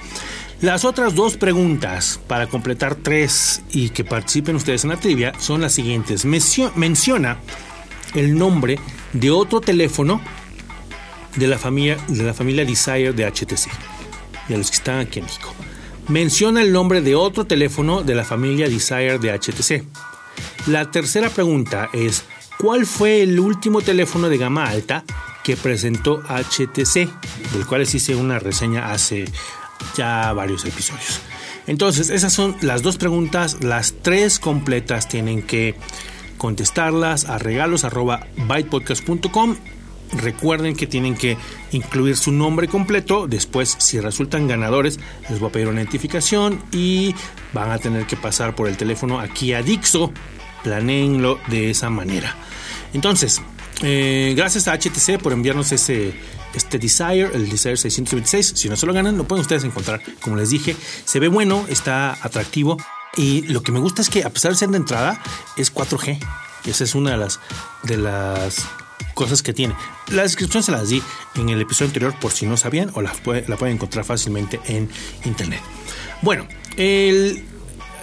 Las 0.60 0.84
otras 0.84 1.14
dos 1.14 1.36
preguntas 1.36 2.20
para 2.26 2.46
completar 2.46 2.94
tres 2.94 3.62
y 3.70 3.90
que 3.90 4.04
participen 4.04 4.56
ustedes 4.56 4.84
en 4.84 4.90
la 4.90 4.96
trivia 4.96 5.32
son 5.38 5.60
las 5.60 5.72
siguientes. 5.72 6.24
Menciona 6.24 7.38
el 8.14 8.38
nombre 8.38 8.78
de 9.12 9.30
otro 9.30 9.60
teléfono 9.60 10.20
de 11.36 11.48
la 11.48 11.58
familia, 11.58 11.96
de 12.08 12.22
la 12.22 12.32
familia 12.34 12.64
Desire 12.64 13.12
de 13.12 13.30
HTC, 13.30 13.68
de 14.48 14.56
los 14.56 14.70
que 14.70 14.76
están 14.76 15.00
aquí 15.00 15.18
en 15.18 15.26
México. 15.26 15.52
Menciona 16.08 16.62
el 16.62 16.72
nombre 16.72 17.02
de 17.02 17.14
otro 17.14 17.44
teléfono 17.44 18.02
de 18.02 18.14
la 18.14 18.24
familia 18.24 18.68
Desire 18.68 19.18
de 19.18 19.36
HTC. 19.38 19.84
La 20.68 20.90
tercera 20.90 21.28
pregunta 21.30 21.90
es, 21.92 22.24
¿cuál 22.58 22.86
fue 22.86 23.22
el 23.22 23.40
último 23.40 23.82
teléfono 23.82 24.28
de 24.28 24.38
gama 24.38 24.66
alta 24.66 25.04
que 25.42 25.56
presentó 25.56 26.22
HTC? 26.22 27.08
Del 27.52 27.66
cual 27.66 27.80
les 27.80 27.94
hice 27.94 28.14
una 28.14 28.38
reseña 28.38 28.92
hace 28.92 29.24
ya 29.96 30.32
varios 30.32 30.64
episodios. 30.64 31.20
Entonces, 31.66 32.10
esas 32.10 32.32
son 32.32 32.54
las 32.60 32.82
dos 32.82 32.98
preguntas, 32.98 33.58
las 33.62 33.94
tres 34.02 34.38
completas 34.38 35.08
tienen 35.08 35.42
que 35.42 35.74
contestarlas 36.38 37.24
a 37.24 37.38
regalos@bytepodcast.com. 37.38 39.56
Recuerden 40.12 40.76
que 40.76 40.86
tienen 40.86 41.16
que 41.16 41.38
incluir 41.72 42.18
su 42.18 42.30
nombre 42.30 42.68
completo. 42.68 43.26
Después, 43.26 43.74
si 43.78 43.98
resultan 43.98 44.46
ganadores, 44.46 45.00
les 45.30 45.40
voy 45.40 45.48
a 45.48 45.52
pedir 45.52 45.68
una 45.68 45.80
identificación 45.80 46.62
y 46.70 47.14
van 47.52 47.70
a 47.70 47.78
tener 47.78 48.06
que 48.06 48.16
pasar 48.16 48.54
por 48.54 48.68
el 48.68 48.76
teléfono 48.76 49.18
aquí 49.18 49.54
a 49.54 49.62
Dixo. 49.62 50.12
Planeenlo 50.62 51.40
de 51.48 51.70
esa 51.70 51.88
manera. 51.90 52.36
Entonces, 52.92 53.40
eh, 53.82 54.34
gracias 54.36 54.68
a 54.68 54.74
HTC 54.78 55.20
por 55.20 55.32
enviarnos 55.32 55.72
ese 55.72 56.14
este 56.54 56.78
Desire, 56.78 57.30
el 57.34 57.48
Desire 57.48 57.76
626. 57.76 58.52
Si 58.54 58.68
no 58.68 58.76
se 58.76 58.86
lo 58.86 58.92
ganan, 58.92 59.18
lo 59.18 59.26
pueden 59.26 59.42
ustedes 59.42 59.64
encontrar. 59.64 60.00
Como 60.20 60.36
les 60.36 60.50
dije, 60.50 60.76
se 61.04 61.18
ve 61.18 61.28
bueno, 61.28 61.66
está 61.68 62.16
atractivo. 62.22 62.76
Y 63.16 63.42
lo 63.42 63.62
que 63.62 63.72
me 63.72 63.80
gusta 63.80 64.02
es 64.02 64.08
que 64.08 64.24
a 64.24 64.30
pesar 64.30 64.52
de 64.52 64.58
ser 64.58 64.68
de 64.68 64.76
entrada, 64.76 65.20
es 65.56 65.72
4G. 65.74 66.18
Esa 66.64 66.84
es 66.84 66.94
una 66.94 67.12
de 67.12 67.16
las, 67.16 67.40
de 67.82 67.96
las 67.96 68.64
cosas 69.14 69.42
que 69.42 69.52
tiene. 69.52 69.74
La 70.08 70.22
descripción 70.22 70.62
se 70.62 70.72
las 70.72 70.88
di 70.88 71.02
en 71.36 71.48
el 71.48 71.60
episodio 71.60 71.88
anterior 71.88 72.14
por 72.20 72.32
si 72.32 72.46
no 72.46 72.56
sabían 72.56 72.90
o 72.94 73.02
la, 73.02 73.12
pueden 73.12 73.74
encontrar 73.74 74.04
fácilmente 74.04 74.60
en 74.66 74.88
internet. 75.24 75.60
Bueno, 76.22 76.46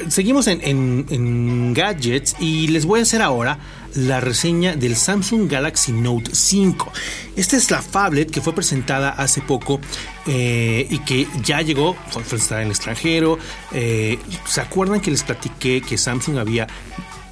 seguimos 0.10 0.47
en, 0.47 0.62
en, 1.10 1.73
gadgets 1.73 2.36
y 2.39 2.67
les 2.67 2.86
voy 2.86 2.99
a 2.99 3.03
hacer 3.03 3.21
ahora 3.21 3.60
la 3.95 4.19
reseña 4.19 4.75
del 4.75 4.95
Samsung 4.95 5.49
Galaxy 5.49 5.91
Note 5.91 6.32
5. 6.34 6.91
Esta 7.36 7.58
es 7.58 7.71
la 7.71 7.82
phablet 7.82 8.32
que 8.32 8.41
fue 8.41 8.54
presentada 8.54 9.10
hace 9.10 9.41
poco 9.41 9.80
eh, 10.27 10.88
y 10.89 10.99
que 10.99 11.27
ya 11.43 11.62
llegó, 11.62 11.95
presentada 12.30 12.62
en 12.62 12.67
el 12.67 12.71
extranjero. 12.71 13.38
Eh, 13.71 14.19
¿Se 14.45 14.62
acuerdan 14.62 15.01
que 15.01 15.12
les 15.12 15.23
platiqué 15.23 15.82
que 15.82 15.97
Samsung 15.97 16.38
había 16.38 16.67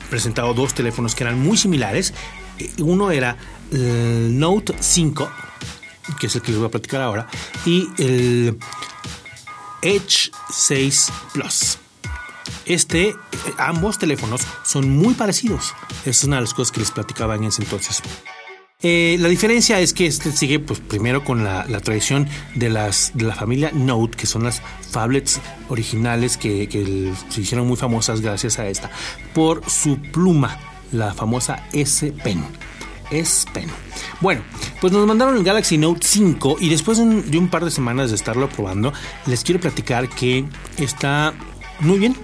presentado 0.09 0.53
dos 0.53 0.73
teléfonos 0.73 1.15
que 1.15 1.23
eran 1.23 1.39
muy 1.39 1.57
similares? 1.57 2.13
Eh, 2.57 2.71
uno 2.79 3.11
era 3.11 3.37
el 3.71 4.37
Note 4.37 4.75
5, 4.79 5.31
que 6.19 6.27
es 6.27 6.35
el 6.35 6.41
que 6.41 6.51
les 6.51 6.59
voy 6.59 6.67
a 6.67 6.71
platicar 6.71 7.01
ahora, 7.01 7.27
y 7.65 7.87
el 7.97 8.57
Edge 9.81 10.31
6 10.51 11.11
Plus. 11.33 11.77
Este, 12.69 13.15
ambos 13.57 13.97
teléfonos 13.97 14.41
son 14.63 14.89
muy 14.89 15.15
parecidos. 15.15 15.73
Es 16.05 16.23
una 16.23 16.35
de 16.35 16.43
las 16.43 16.53
cosas 16.53 16.71
que 16.71 16.79
les 16.79 16.91
platicaba 16.91 17.35
en 17.35 17.45
ese 17.45 17.63
entonces. 17.63 18.01
Eh, 18.81 19.17
la 19.19 19.27
diferencia 19.27 19.79
es 19.79 19.91
que 19.91 20.05
este 20.05 20.31
sigue, 20.31 20.59
pues, 20.59 20.79
primero 20.79 21.25
con 21.25 21.43
la, 21.43 21.65
tradición 21.81 22.29
de, 22.53 22.69
las, 22.69 23.11
de 23.15 23.25
la 23.25 23.33
familia 23.33 23.71
Note, 23.73 24.15
que 24.15 24.27
son 24.27 24.43
las 24.43 24.61
phablets 24.91 25.41
originales 25.67 26.37
que, 26.37 27.13
se 27.29 27.41
hicieron 27.41 27.67
muy 27.67 27.75
famosas 27.75 28.21
gracias 28.21 28.59
a 28.59 28.67
esta, 28.67 28.91
por 29.33 29.67
su 29.67 29.99
pluma, 29.99 30.59
la 30.91 31.13
famosa 31.15 31.67
S 31.73 32.13
Pen. 32.23 32.45
S 33.09 33.47
Pen. 33.51 33.67
Bueno, 34.21 34.43
pues 34.79 34.93
nos 34.93 35.07
mandaron 35.07 35.35
el 35.35 35.43
Galaxy 35.43 35.79
Note 35.79 36.05
5 36.05 36.57
y 36.59 36.69
después 36.69 36.99
de 36.99 37.37
un 37.37 37.47
par 37.49 37.65
de 37.65 37.71
semanas 37.71 38.11
de 38.11 38.15
estarlo 38.15 38.47
probando, 38.47 38.93
les 39.25 39.43
quiero 39.43 39.59
platicar 39.59 40.07
que 40.07 40.45
está 40.77 41.33
muy 41.79 41.97
bien, 41.97 42.15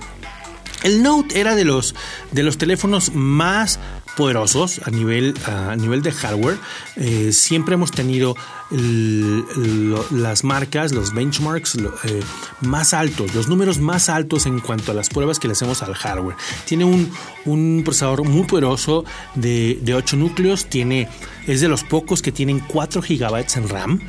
el 0.85 1.01
Note 1.01 1.39
era 1.39 1.55
de 1.55 1.65
los, 1.65 1.95
de 2.31 2.43
los 2.43 2.59
teléfonos 2.59 3.13
más 3.15 3.79
poderosos 4.15 4.81
a 4.85 4.91
nivel, 4.91 5.33
a 5.45 5.75
nivel 5.75 6.03
de 6.03 6.11
hardware. 6.11 6.57
Eh, 6.95 7.31
siempre 7.33 7.73
hemos 7.73 7.91
tenido 7.91 8.35
las 8.69 10.43
marcas, 10.43 10.93
los 10.93 11.13
benchmarks 11.13 11.75
eh, 11.75 12.21
más 12.61 12.93
altos, 12.93 13.33
los 13.33 13.47
números 13.47 13.79
más 13.79 14.09
altos 14.09 14.45
en 14.45 14.59
cuanto 14.59 14.91
a 14.91 14.95
las 14.95 15.09
pruebas 15.09 15.39
que 15.39 15.47
le 15.47 15.53
hacemos 15.53 15.81
al 15.81 15.95
hardware. 15.95 16.37
Tiene 16.65 16.85
un, 16.85 17.81
procesador 17.83 18.23
muy 18.23 18.45
poderoso 18.45 19.05
de, 19.33 19.79
de 19.81 19.95
8 19.95 20.17
núcleos, 20.17 20.67
tiene, 20.67 21.09
es 21.47 21.61
de 21.61 21.67
los 21.67 21.83
pocos 21.83 22.21
que 22.21 22.31
tienen 22.31 22.59
4 22.59 23.01
GB 23.01 23.45
en 23.55 23.69
RAM 23.69 24.01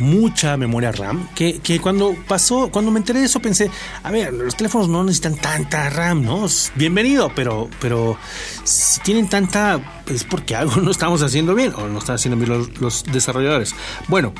mucha 0.00 0.56
memoria 0.56 0.90
RAM, 0.92 1.28
que, 1.34 1.78
cuando 1.80 2.16
pasó, 2.26 2.70
cuando 2.70 2.90
me 2.90 2.98
enteré 2.98 3.20
de 3.20 3.26
eso 3.26 3.40
pensé, 3.40 3.70
a 4.02 4.10
ver, 4.10 4.32
los 4.32 4.56
teléfonos 4.56 4.88
no 4.88 5.04
necesitan 5.04 5.36
tanta 5.36 5.88
RAM, 5.90 6.24
¿no? 6.24 6.46
Bienvenido, 6.74 7.30
pero, 7.34 7.68
pero 7.80 8.16
si 8.64 9.00
tienen 9.00 9.28
tanta, 9.28 10.02
es 10.06 10.24
porque 10.24 10.56
algo 10.56 10.76
no 10.80 10.90
estamos 10.90 11.22
haciendo 11.22 11.54
bien, 11.54 11.72
o 11.74 11.86
no 11.86 11.98
están 11.98 12.16
haciendo 12.16 12.36
bien 12.44 12.72
los, 12.80 13.04
desarrolladores. 13.04 13.74
Bueno, 14.08 14.32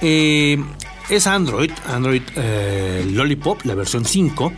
eh, 0.00 0.62
es 1.10 1.26
Android, 1.26 1.72
Android 1.86 2.22
eh, 2.36 3.04
Lollipop, 3.12 3.64
la 3.64 3.74
versión 3.74 4.04
5 4.04 4.52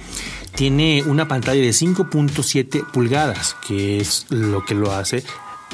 tiene 0.55 1.03
una 1.07 1.29
pantalla 1.29 1.61
de 1.61 1.71
5.7 1.71 2.91
pulgadas, 2.91 3.57
que 3.67 4.01
es 4.01 4.27
lo 4.31 4.65
que 4.65 4.75
lo 4.75 4.93
hace 4.93 5.25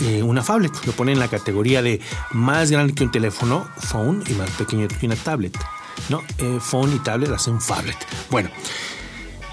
eh, 0.02 0.22
una 0.22 0.42
phablet. 0.42 0.72
Lo 0.86 0.92
pone 0.92 1.12
en 1.12 1.18
la 1.18 1.28
categoría 1.28 1.82
de 1.82 2.00
más 2.32 2.70
grande 2.70 2.94
que 2.94 3.04
un 3.04 3.10
teléfono, 3.10 3.68
phone, 3.78 4.22
y 4.28 4.32
más 4.34 4.50
pequeño 4.50 4.88
que 4.88 5.06
una 5.06 5.16
tablet. 5.16 5.56
¿no? 6.08 6.22
Eh, 6.38 6.58
phone 6.60 6.94
y 6.94 6.98
tablet 6.98 7.30
hacen 7.30 7.60
phablet. 7.60 7.96
Bueno. 8.30 8.50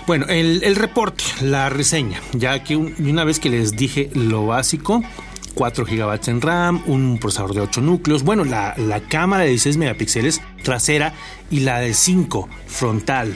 Bueno, 0.06 0.26
el, 0.28 0.76
reporte, 0.76 1.24
la 1.40 1.70
reseña, 1.70 2.20
ya 2.34 2.62
que 2.62 2.76
una 2.76 3.24
vez 3.24 3.40
que 3.40 3.50
les 3.50 3.72
dije 3.72 4.10
lo 4.14 4.46
básico, 4.46 5.02
4 5.54 5.86
GB 5.86 6.20
en 6.28 6.42
RAM, 6.42 6.84
un 6.88 7.20
procesador 7.20 7.54
de 7.54 7.62
8 7.62 7.80
núcleos, 7.80 8.24
bueno, 8.24 8.44
la, 8.44 8.74
la 8.76 9.00
cámara 9.00 9.44
de 9.44 9.52
16 9.52 9.78
megapíxeles 9.78 10.42
trasera 10.62 11.14
y 11.50 11.62
la 11.62 11.80
de 11.80 11.94
5 11.94 12.50
frontal 12.68 13.34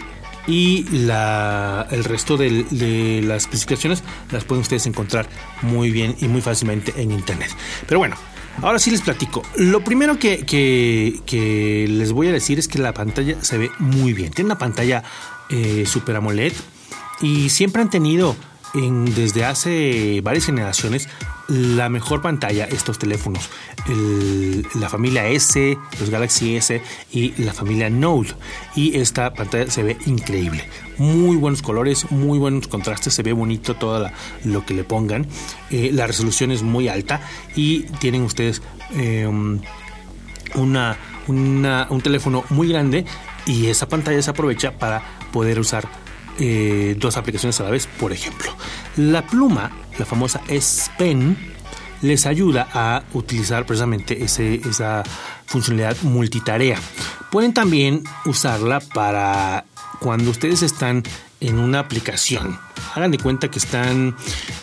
y 0.48 0.84
la, 0.92 1.88
el 1.92 2.04
resto 2.04 2.38
de, 2.38 3.22
las 3.24 3.44
especificaciones 3.44 4.04
las 4.32 4.46
pueden 4.46 4.62
ustedes 4.62 4.86
encontrar 4.88 5.28
muy 5.62 5.92
bien 5.92 6.16
y 6.20 6.28
muy 6.28 6.42
fácilmente 6.42 6.94
en 6.98 7.12
internet. 7.12 7.50
Pero 7.86 8.00
bueno, 8.00 8.16
ahora 8.62 8.80
sí 8.80 8.90
les 8.90 9.02
platico. 9.02 9.44
Lo 9.58 9.84
primero 9.84 10.18
que, 10.18 11.86
les 11.90 12.12
voy 12.12 12.28
a 12.28 12.32
decir 12.32 12.60
es 12.60 12.68
que 12.68 12.80
la 12.80 12.94
pantalla 12.94 13.38
se 13.42 13.58
ve 13.58 13.72
muy 13.80 14.14
bien. 14.14 14.32
Tiene 14.32 14.48
una 14.48 14.58
pantalla 14.58 15.04
eh, 15.50 15.86
Super 15.86 16.16
AMOLED 16.16 16.54
y 17.22 17.50
siempre 17.50 17.82
han 17.82 17.90
tenido 17.90 18.36
desde 18.74 19.44
hace 19.44 20.22
varias 20.22 20.46
generaciones 20.46 21.10
la 21.48 21.90
mejor 21.90 22.22
pantalla 22.22 22.66
estos 22.66 23.00
teléfonos. 23.00 23.50
la 24.76 24.90
familia 24.90 25.28
S, 25.28 25.78
los 26.00 26.10
Galaxy 26.10 26.56
S 26.58 26.82
y 27.12 27.34
la 27.42 27.54
familia 27.54 27.90
Note. 27.90 28.34
Y 28.76 28.98
esta 28.98 29.34
pantalla 29.34 29.70
se 29.70 29.84
ve 29.84 29.98
increíble. 30.06 30.68
Muy 30.98 31.36
buenos 31.36 31.62
colores, 31.62 32.12
muy 32.12 32.40
buenos 32.40 32.68
contrastes, 32.68 33.14
se 33.14 33.24
ve 33.24 33.34
bonito 33.34 33.76
todo 33.76 34.10
lo 34.44 34.66
que 34.66 34.74
le 34.74 34.84
pongan. 34.84 35.28
Eh, 35.70 35.92
la 35.94 36.08
resolución 36.08 36.52
es 36.52 36.64
muy 36.64 36.88
alta 36.88 37.22
y 37.56 37.84
tienen 38.00 38.24
ustedes 38.24 38.62
em, 38.96 39.62
una, 40.56 40.98
un 41.28 42.02
teléfono 42.02 42.44
muy 42.50 42.70
grande 42.70 43.06
y 43.46 43.68
esa 43.68 43.88
pantalla 43.88 44.22
se 44.22 44.30
aprovecha 44.30 44.78
para 44.78 45.02
poder 45.32 45.60
usar 45.60 45.88
eh, 46.40 46.96
dos 47.00 47.18
aplicaciones 47.18 47.60
a 47.60 47.64
la 47.64 47.72
vez, 47.72 47.88
por 47.88 48.12
ejemplo. 48.12 48.52
La 48.96 49.26
pluma, 49.26 49.72
la 49.98 50.06
famosa 50.06 50.42
S 50.48 50.90
Pen, 50.98 51.38
les 52.02 52.26
ayuda 52.26 52.68
a 52.74 53.04
utilizar 53.14 53.66
precisamente 53.66 54.24
esa 54.24 55.04
funcionalidad 55.46 55.98
multitarea. 56.04 56.80
Pueden 57.32 57.54
también 57.54 58.04
usarla 58.26 58.80
para 58.80 59.66
cuando 60.00 60.30
ustedes 60.32 60.62
están 60.62 61.04
en 61.40 61.60
una 61.60 61.80
aplicación. 61.80 62.60
Hagan 62.96 63.12
de 63.12 63.18
cuenta 63.18 63.50
que 63.50 63.60
están 63.60 64.16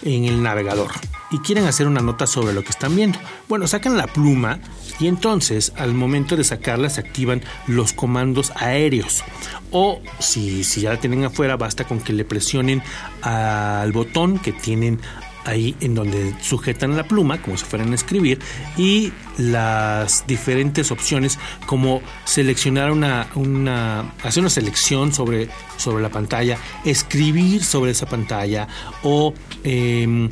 en 0.03 0.25
el 0.25 0.42
navegador 0.42 0.90
y 1.31 1.38
quieren 1.38 1.66
hacer 1.66 1.87
una 1.87 2.01
nota 2.01 2.27
sobre 2.27 2.53
lo 2.53 2.62
que 2.62 2.70
están 2.70 2.94
viendo. 2.94 3.18
Bueno, 3.49 3.66
sacan 3.66 3.97
la 3.97 4.07
pluma 4.07 4.61
y 5.01 5.09
entonces 5.09 5.73
al 5.77 5.92
momento 5.94 6.37
de 6.37 6.44
sacarla 6.44 6.88
se 6.88 7.01
activan 7.01 7.42
los 7.66 7.92
comandos 7.92 8.53
aéreos. 8.57 9.25
O 9.73 10.01
si, 10.20 10.62
si 10.64 10.83
ya 10.83 10.92
la 10.92 11.01
tienen 11.01 11.25
afuera, 11.25 11.57
basta 11.57 11.85
con 11.85 12.01
que 12.01 12.12
le 12.12 12.25
presionen 12.25 12.83
al 13.23 13.90
botón 13.92 14.38
que 14.38 14.53
tienen 14.53 15.01
ahí 15.44 15.76
en 15.80 15.94
donde 15.94 16.35
sujetan 16.40 16.96
la 16.96 17.04
pluma, 17.04 17.40
como 17.40 17.57
si 17.57 17.64
fueran 17.64 17.92
a 17.92 17.94
escribir, 17.94 18.38
y 18.76 19.12
las 19.38 20.26
diferentes 20.26 20.90
opciones 20.90 21.38
como 21.66 22.02
seleccionar 22.24 22.90
una, 22.90 23.28
una 23.35 24.12
hacer 24.22 24.42
una 24.42 24.50
selección 24.50 25.12
sobre, 25.12 25.48
sobre 25.76 26.02
la 26.02 26.09
pantalla, 26.09 26.59
escribir 26.85 27.64
sobre 27.64 27.92
esa 27.92 28.07
pantalla 28.07 28.68
o 29.02 29.35
em, 29.62 30.30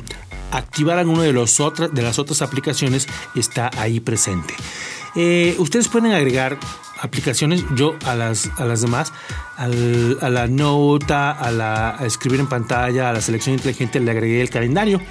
activar 0.51 0.97
alguna 0.99 1.23
de, 1.23 1.33
los 1.33 1.57
de 1.57 2.01
las 2.01 2.19
otras 2.19 2.41
aplicaciones 2.41 3.07
está 3.35 3.69
ahí 3.77 3.99
presente. 3.99 4.53
Eh, 5.15 5.55
ustedes 5.59 5.87
pueden 5.87 6.11
agregar 6.11 6.57
aplicaciones, 7.03 7.65
yo 7.75 7.95
a 8.05 8.15
las, 8.15 8.49
a 8.57 8.63
las 8.63 8.81
demás, 8.81 9.11
a 9.57 9.67
la 9.67 10.47
nota, 10.47 11.31
a, 11.31 11.51
la, 11.51 11.97
escribir 12.05 12.39
en 12.39 12.47
pantalla, 12.47 13.09
a 13.09 13.13
la 13.13 13.19
selección 13.21 13.55
inteligente 13.55 13.99
le 13.99 14.09
agregué 14.09 14.41
el 14.41 14.49
calendario, 14.49 15.01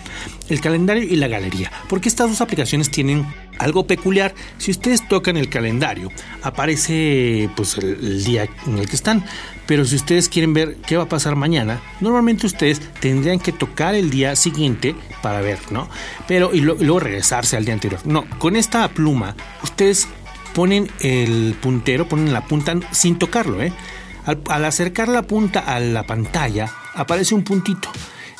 el 0.48 0.60
calendario 0.62 1.02
y 1.02 1.16
la 1.16 1.28
galería, 1.28 1.70
porque 1.90 2.08
estas 2.08 2.30
dos 2.30 2.40
aplicaciones 2.40 2.90
tienen 2.90 3.26
algo 3.58 3.86
peculiar. 3.86 4.34
Si 4.56 4.70
ustedes 4.70 5.06
tocan 5.06 5.36
el 5.36 5.50
calendario, 5.50 6.08
aparece 6.42 7.50
pues 7.54 7.76
el, 7.76 8.24
día 8.24 8.48
en 8.66 8.78
el 8.78 8.88
que 8.88 8.96
están, 8.96 9.24
pero 9.66 9.84
si 9.84 9.96
ustedes 9.96 10.30
quieren 10.30 10.54
ver 10.54 10.76
qué 10.86 10.96
va 10.96 11.04
a 11.04 11.08
pasar 11.08 11.36
mañana, 11.36 11.82
normalmente 12.00 12.46
ustedes 12.46 12.80
tendrían 13.00 13.38
que 13.38 13.52
tocar 13.52 13.94
el 13.94 14.08
día 14.08 14.34
siguiente 14.34 14.96
para 15.20 15.42
ver, 15.42 15.58
¿no? 15.70 15.90
Pero 16.26 16.54
y 16.54 16.62
luego 16.62 17.00
regresarse 17.00 17.58
al 17.58 17.66
día 17.66 17.74
anterior. 17.74 18.00
No, 18.06 18.24
con 18.38 18.56
esta 18.56 18.88
pluma 18.88 19.36
ustedes 19.62 20.08
ponen 20.54 20.90
el 21.00 21.56
puntero, 21.60 22.08
ponen 22.08 22.32
la 22.32 22.46
punta 22.46 22.74
sin 22.92 23.18
tocarlo, 23.18 23.62
¿eh? 23.62 23.72
Al, 24.24 24.64
acercar 24.64 25.08
la 25.08 25.22
punta 25.22 25.60
a 25.60 25.80
la 25.80 26.04
pantalla, 26.04 26.70
aparece 26.94 27.34
un 27.34 27.42
puntito. 27.42 27.90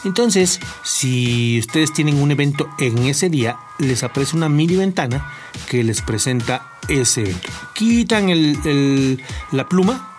Entonces, 0.05 0.61
si 0.85 1.59
ustedes 1.59 1.93
tienen 1.93 2.21
un 2.21 2.31
evento 2.31 2.69
en 2.79 2.99
ese 3.07 3.31
día, 3.31 3.57
les 3.79 4.03
aparece 4.03 4.37
una 4.37 4.49
mini 4.49 4.77
ventana 4.77 5.33
que 5.69 5.83
les 5.85 6.03
presenta 6.03 6.73
ese 6.89 7.23
evento. 7.23 7.49
Quitan 7.75 8.29
la 9.53 9.69
pluma 9.69 10.12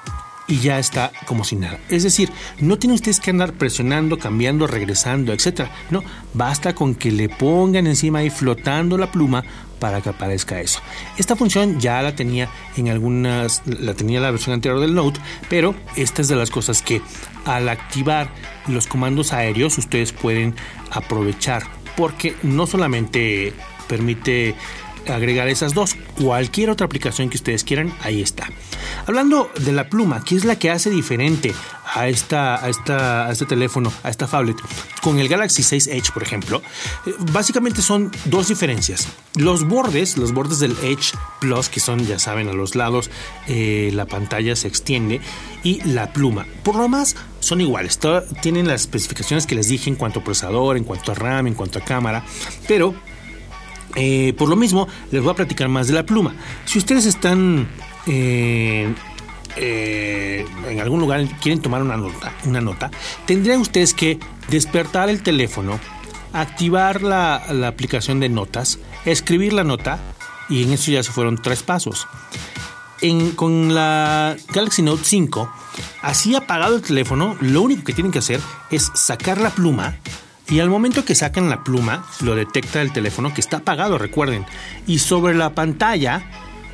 y 0.47 0.59
ya 0.59 0.79
está 0.79 1.11
como 1.25 1.43
si 1.43 1.55
nada. 1.55 1.79
Es 1.89 2.03
decir, 2.03 2.29
no 2.59 2.77
tienen 2.77 2.95
ustedes 2.95 3.19
que 3.19 3.31
andar 3.31 3.53
presionando, 3.53 4.17
cambiando, 4.17 4.67
regresando, 4.67 5.33
etc. 5.33 5.67
No, 5.89 6.03
basta 6.33 6.75
con 6.75 6.95
que 6.95 7.11
le 7.11 7.29
pongan 7.29 7.87
encima 7.87 8.23
y 8.23 8.29
flotando 8.29 8.97
la 8.97 9.11
pluma 9.11 9.43
para 9.79 10.01
que 10.01 10.09
aparezca 10.09 10.61
eso. 10.61 10.79
Esta 11.17 11.35
función 11.35 11.79
ya 11.79 12.01
la 12.01 12.15
tenía 12.15 12.49
en 12.77 12.89
algunas, 12.89 13.61
la 13.65 13.93
tenía 13.93 14.21
la 14.21 14.31
versión 14.31 14.53
anterior 14.53 14.79
del 14.79 14.95
Note, 14.95 15.19
pero 15.49 15.75
esta 15.95 16.21
es 16.21 16.27
de 16.27 16.35
las 16.35 16.49
cosas 16.49 16.81
que 16.81 17.01
al 17.45 17.67
activar 17.67 18.29
los 18.67 18.87
comandos 18.87 19.33
aéreos 19.33 19.77
ustedes 19.77 20.13
pueden 20.13 20.55
aprovechar 20.89 21.63
porque 21.97 22.35
no 22.43 22.65
solamente 22.65 23.53
permite 23.87 24.55
agregar 25.07 25.47
esas 25.47 25.73
dos. 25.73 25.95
Cualquier 26.21 26.69
otra 26.69 26.85
aplicación 26.85 27.29
que 27.29 27.37
ustedes 27.37 27.63
quieran, 27.63 27.93
ahí 28.01 28.21
está. 28.21 28.49
Hablando 29.05 29.51
de 29.59 29.71
la 29.71 29.89
pluma, 29.89 30.23
¿qué 30.23 30.35
es 30.35 30.45
la 30.45 30.57
que 30.57 30.69
hace 30.69 30.89
diferente 30.89 31.53
a, 31.93 32.07
esta, 32.07 32.63
a, 32.63 32.69
esta, 32.69 33.27
a 33.27 33.31
este 33.31 33.45
teléfono, 33.45 33.91
a 34.03 34.09
esta 34.09 34.27
phablet? 34.27 34.57
Con 35.01 35.19
el 35.19 35.27
Galaxy 35.27 35.63
6 35.63 35.87
Edge, 35.87 36.11
por 36.13 36.23
ejemplo, 36.23 36.61
eh, 37.05 37.13
básicamente 37.31 37.81
son 37.81 38.11
dos 38.25 38.47
diferencias. 38.47 39.07
Los 39.35 39.67
bordes, 39.67 40.17
los 40.17 40.33
bordes 40.33 40.59
del 40.59 40.75
Edge 40.83 41.13
Plus, 41.39 41.69
que 41.69 41.79
son, 41.79 42.05
ya 42.05 42.19
saben, 42.19 42.47
a 42.47 42.53
los 42.53 42.75
lados, 42.75 43.09
eh, 43.47 43.91
la 43.93 44.05
pantalla 44.05 44.55
se 44.55 44.67
extiende, 44.67 45.21
y 45.63 45.81
la 45.83 46.11
pluma. 46.13 46.45
Por 46.63 46.75
lo 46.75 46.87
más, 46.87 47.15
son 47.39 47.61
iguales. 47.61 47.99
tienen 48.41 48.67
las 48.67 48.81
especificaciones 48.81 49.47
que 49.47 49.55
les 49.55 49.67
dije 49.67 49.89
en 49.89 49.95
cuanto 49.95 50.19
a 50.19 50.23
procesador, 50.23 50.77
en 50.77 50.83
cuanto 50.83 51.11
a 51.11 51.15
RAM, 51.15 51.47
en 51.47 51.55
cuanto 51.55 51.79
a 51.79 51.81
cámara, 51.83 52.23
pero 52.67 52.93
eh, 53.95 54.33
por 54.37 54.49
lo 54.49 54.55
mismo, 54.55 54.87
les 55.11 55.21
voy 55.21 55.31
a 55.31 55.35
platicar 55.35 55.69
más 55.69 55.87
de 55.87 55.93
la 55.93 56.05
pluma. 56.05 56.33
Si 56.65 56.79
ustedes 56.79 57.05
están 57.05 57.67
eh, 58.07 58.93
eh, 59.55 60.45
en 60.67 60.79
algún 60.79 60.99
lugar, 60.99 61.25
quieren 61.41 61.61
tomar 61.61 61.81
una 61.81 61.97
nota, 61.97 62.33
una 62.45 62.61
nota, 62.61 62.89
tendrían 63.25 63.61
ustedes 63.61 63.93
que 63.93 64.19
despertar 64.49 65.09
el 65.09 65.21
teléfono, 65.21 65.79
activar 66.33 67.03
la, 67.03 67.35
aplicación 67.67 68.19
de 68.19 68.29
notas, 68.29 68.79
escribir 69.05 69.53
la 69.53 69.63
nota, 69.63 69.99
y 70.49 70.63
en 70.63 70.73
eso 70.73 70.91
ya 70.91 71.03
se 71.03 71.11
fueron 71.11 71.41
tres 71.41 71.63
pasos. 71.63 72.07
con 73.35 73.75
la 73.75 74.35
Galaxy 74.53 74.81
Note 74.81 75.03
5, 75.03 75.51
así 76.01 76.35
apagado 76.35 76.75
el 76.75 76.81
teléfono, 76.81 77.37
lo 77.41 77.61
único 77.61 77.83
que 77.83 77.93
tienen 77.93 78.11
que 78.11 78.19
hacer 78.19 78.39
es 78.71 78.91
sacar 78.95 79.39
la 79.39 79.51
pluma, 79.51 79.97
y 80.49 80.59
al 80.59 80.69
momento 80.69 81.05
que 81.05 81.15
sacan 81.15 81.49
la 81.49 81.63
pluma, 81.63 82.05
lo 82.21 82.35
detecta 82.35 82.81
el 82.81 82.91
teléfono 82.91 83.33
que 83.33 83.41
está 83.41 83.57
apagado, 83.57 83.97
recuerden. 83.97 84.45
Y 84.85 84.99
sobre 84.99 85.35
la 85.35 85.51
pantalla 85.51 86.23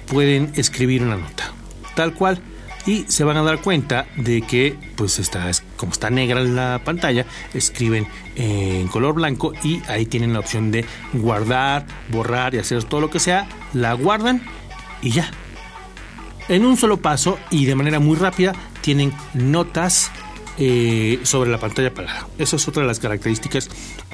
pueden 0.07 0.51
escribir 0.55 1.03
una 1.03 1.17
nota. 1.17 1.51
Tal 1.95 2.13
cual. 2.13 2.41
Y 2.85 3.05
se 3.07 3.23
van 3.23 3.37
a 3.37 3.43
dar 3.43 3.61
cuenta 3.61 4.07
de 4.15 4.41
que, 4.41 4.75
pues 4.95 5.19
está, 5.19 5.51
como 5.75 5.91
está 5.91 6.09
negra 6.09 6.41
la 6.41 6.81
pantalla, 6.83 7.25
escriben 7.53 8.07
en 8.35 8.87
color 8.87 9.13
blanco 9.13 9.53
y 9.63 9.81
ahí 9.87 10.05
tienen 10.05 10.33
la 10.33 10.39
opción 10.39 10.71
de 10.71 10.85
guardar, 11.13 11.85
borrar 12.09 12.55
y 12.55 12.57
hacer 12.57 12.83
todo 12.85 13.01
lo 13.01 13.09
que 13.11 13.19
sea. 13.19 13.47
La 13.73 13.93
guardan 13.93 14.41
y 15.01 15.11
ya. 15.11 15.29
En 16.47 16.65
un 16.65 16.77
solo 16.77 16.97
paso 16.97 17.37
y 17.51 17.65
de 17.65 17.75
manera 17.75 17.99
muy 17.99 18.17
rápida 18.17 18.53
tienen 18.81 19.13
notas 19.35 20.11
eh, 20.61 21.19
sobre 21.23 21.49
la 21.49 21.57
pantalla 21.57 21.87
apagada. 21.87 22.27
Esa 22.37 22.57
es 22.57 22.67
otra 22.67 22.81
de 22.81 22.87
las 22.87 22.99
características 22.99 23.69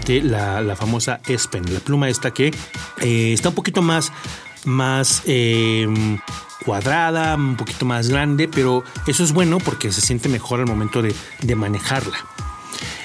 de 0.05 0.21
la, 0.21 0.75
famosa 0.75 1.19
S 1.27 1.49
la 1.53 1.79
pluma 1.79 2.07
esta 2.07 2.31
que 2.31 2.53
eh, 3.01 3.33
está 3.33 3.49
un 3.49 3.55
poquito 3.55 3.81
más, 3.81 4.11
más 4.63 5.23
em, 5.25 6.19
cuadrada, 6.63 7.33
un 7.33 7.55
poquito 7.55 7.85
más 7.85 8.09
grande, 8.09 8.47
pero 8.47 8.83
eso 9.07 9.23
es 9.23 9.33
bueno 9.33 9.57
porque 9.57 9.91
se 9.91 10.01
siente 10.01 10.29
mejor 10.29 10.59
al 10.59 10.67
momento 10.67 11.01
de, 11.01 11.55
manejarla. 11.55 12.17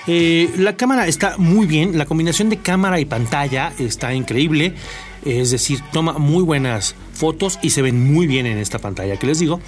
Eh, 0.07 0.53
la 0.59 0.76
cámara 0.76 1.07
está 1.07 1.38
muy 1.38 1.66
bien, 1.66 1.96
la 1.96 2.05
combinación 2.05 2.50
de 2.50 2.59
cámara 2.59 3.00
y 3.00 3.07
pantalla 3.07 3.72
está 3.79 4.12
increíble, 4.12 4.74
es 5.24 5.50
decir, 5.50 5.81
toma 5.92 6.14
muy 6.14 6.42
buenas 6.42 6.94
fotos 7.14 7.59
y 7.62 7.70
se 7.70 7.81
ven 7.81 8.12
muy 8.12 8.26
bien 8.26 8.44
en 8.44 8.59
esta 8.59 8.79
pantalla 8.79 9.16
que 9.16 9.26
les 9.26 9.38
digo 9.38 9.61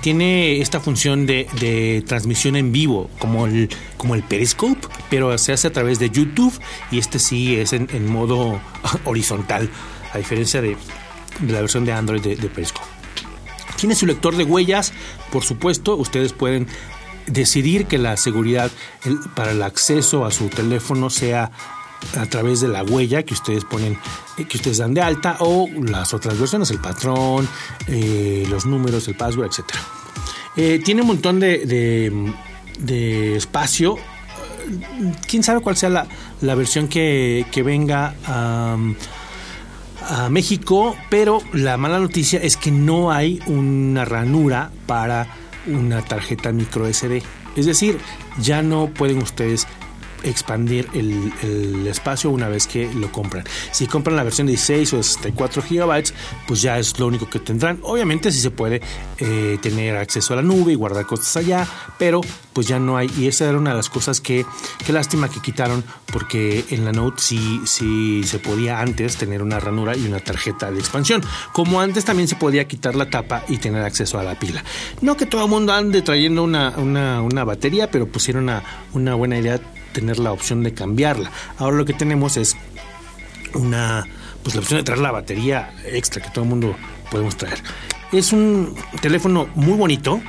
tiene 0.00 0.60
esta 0.60 0.80
función 0.80 1.26
de, 1.26 2.04
transmisión 2.06 2.56
en 2.56 2.72
vivo, 2.72 3.10
como 3.18 3.46
el, 3.46 3.68
como 3.96 4.14
el 4.14 4.22
Periscope, 4.22 4.86
pero 5.10 5.36
se 5.38 5.52
hace 5.52 5.68
a 5.68 5.72
través 5.72 5.98
de 5.98 6.10
YouTube 6.10 6.52
y 6.90 6.98
este 6.98 7.18
sí 7.18 7.56
es 7.56 7.72
en, 7.72 8.06
modo 8.06 8.60
horizontal, 9.04 9.70
a 10.12 10.18
diferencia 10.18 10.60
de, 10.62 10.76
la 11.46 11.60
versión 11.60 11.84
de 11.84 11.92
Android 11.92 12.20
de, 12.20 12.48
Periscope. 12.48 12.86
Tiene 13.76 13.94
su 13.94 14.06
lector 14.06 14.36
de 14.36 14.44
huellas, 14.44 14.92
por 15.30 15.44
supuesto, 15.44 15.96
ustedes 15.96 16.32
pueden 16.32 16.66
decidir 17.26 17.86
que 17.86 17.98
la 17.98 18.16
seguridad 18.16 18.70
para 19.34 19.50
el 19.50 19.62
acceso 19.62 20.24
a 20.24 20.30
su 20.30 20.48
teléfono 20.48 21.10
sea 21.10 21.50
a 22.16 22.26
través 22.26 22.60
de 22.60 22.68
la 22.68 22.82
huella 22.82 23.22
que 23.22 23.34
ustedes 23.34 23.64
ponen, 23.64 23.98
eh, 24.38 24.44
que 24.44 24.56
ustedes 24.56 24.78
dan 24.78 24.94
de 24.94 25.02
alta 25.02 25.36
o 25.40 25.68
las 25.68 26.14
otras 26.14 26.38
versiones, 26.38 26.70
el 26.70 26.80
patrón, 26.80 27.48
eh, 27.88 28.46
los 28.48 28.66
números, 28.66 29.08
el 29.08 29.16
password, 29.16 29.46
etc. 29.46 29.64
Eh, 30.56 30.80
tiene 30.84 31.02
un 31.02 31.08
montón 31.08 31.40
de, 31.40 31.66
de, 32.78 33.36
espacio. 33.36 33.96
Quién 35.26 35.42
sabe 35.42 35.60
cuál 35.60 35.76
sea 35.76 35.90
la, 36.40 36.54
versión 36.54 36.88
que, 36.88 37.44
venga 37.64 38.14
a, 38.26 38.76
a 40.08 40.28
México, 40.30 40.96
pero 41.10 41.40
la 41.52 41.76
mala 41.76 41.98
noticia 41.98 42.40
es 42.40 42.56
que 42.56 42.70
no 42.70 43.12
hay 43.12 43.40
una 43.46 44.04
ranura 44.04 44.70
para 44.86 45.26
una 45.66 46.02
tarjeta 46.02 46.52
micro 46.52 46.92
SD. 46.92 47.22
Es 47.56 47.66
decir, 47.66 47.98
ya 48.38 48.62
no 48.62 48.88
pueden 48.88 49.18
ustedes 49.18 49.66
expandir 50.26 50.88
el, 50.92 51.86
espacio 51.86 52.30
una 52.30 52.48
vez 52.48 52.66
que 52.66 52.92
lo 52.92 53.10
compran. 53.12 53.44
Si 53.72 53.86
compran 53.86 54.16
la 54.16 54.24
versión 54.24 54.46
de 54.46 54.52
16 54.52 54.94
o 54.94 55.02
64 55.02 55.62
gigabytes, 55.62 56.14
pues 56.46 56.62
ya 56.62 56.78
es 56.78 56.98
lo 56.98 57.06
único 57.06 57.28
que 57.28 57.38
tendrán. 57.38 57.78
Obviamente 57.82 58.32
si 58.32 58.40
se 58.40 58.50
puede 58.50 58.80
eh, 59.18 59.58
tener 59.62 59.96
acceso 59.96 60.32
a 60.32 60.36
la 60.36 60.42
nube 60.42 60.72
y 60.72 60.74
guardar 60.74 61.06
cosas 61.06 61.36
allá, 61.36 61.66
pero 61.98 62.20
pues 62.52 62.66
ya 62.66 62.78
no 62.78 62.96
hay. 62.96 63.10
Y 63.18 63.26
esa 63.26 63.48
era 63.48 63.58
una 63.58 63.70
de 63.70 63.76
las 63.76 63.90
cosas 63.90 64.20
que, 64.20 64.46
qué 64.84 64.92
lástima 64.92 65.28
que 65.28 65.40
quitaron, 65.40 65.84
porque 66.12 66.64
en 66.70 66.84
la 66.84 66.92
Note 66.92 67.22
sí, 67.22 67.60
sí 67.66 68.22
se 68.24 68.38
podía 68.38 68.80
antes 68.80 69.16
tener 69.16 69.42
una 69.42 69.60
ranura 69.60 69.96
y 69.96 70.06
una 70.06 70.20
tarjeta 70.20 70.70
de 70.70 70.78
expansión. 70.78 71.22
Como 71.52 71.80
antes 71.80 72.04
también 72.04 72.28
se 72.28 72.36
podía 72.36 72.66
quitar 72.66 72.94
la 72.94 73.10
tapa 73.10 73.44
y 73.48 73.58
tener 73.58 73.82
acceso 73.82 74.18
a 74.18 74.22
la 74.22 74.38
pila. 74.38 74.64
No 75.02 75.16
que 75.16 75.26
todo 75.26 75.44
el 75.44 75.50
mundo 75.50 75.72
ande 75.72 76.02
trayendo 76.02 76.42
una, 76.42 76.70
una, 76.78 77.44
batería, 77.44 77.90
pero 77.90 78.06
pusieron 78.06 78.44
una, 78.44 78.62
una 78.94 79.14
buena 79.14 79.38
idea 79.38 79.60
tener 79.96 80.18
la 80.18 80.30
opción 80.30 80.62
de 80.62 80.74
cambiarla. 80.74 81.32
Ahora 81.56 81.78
lo 81.78 81.86
que 81.86 81.94
tenemos 81.94 82.36
es 82.36 82.54
una, 83.54 84.06
pues 84.42 84.54
la 84.54 84.60
opción 84.60 84.80
de 84.80 84.84
traer 84.84 85.00
la 85.00 85.10
batería 85.10 85.74
extra 85.86 86.22
que 86.22 86.28
todo 86.28 86.44
el 86.44 86.50
mundo 86.50 86.76
podemos 87.10 87.34
traer. 87.38 87.62
Es 88.12 88.34
un 88.34 88.74
teléfono 89.00 89.48
muy 89.54 89.72
bonito. 89.72 90.20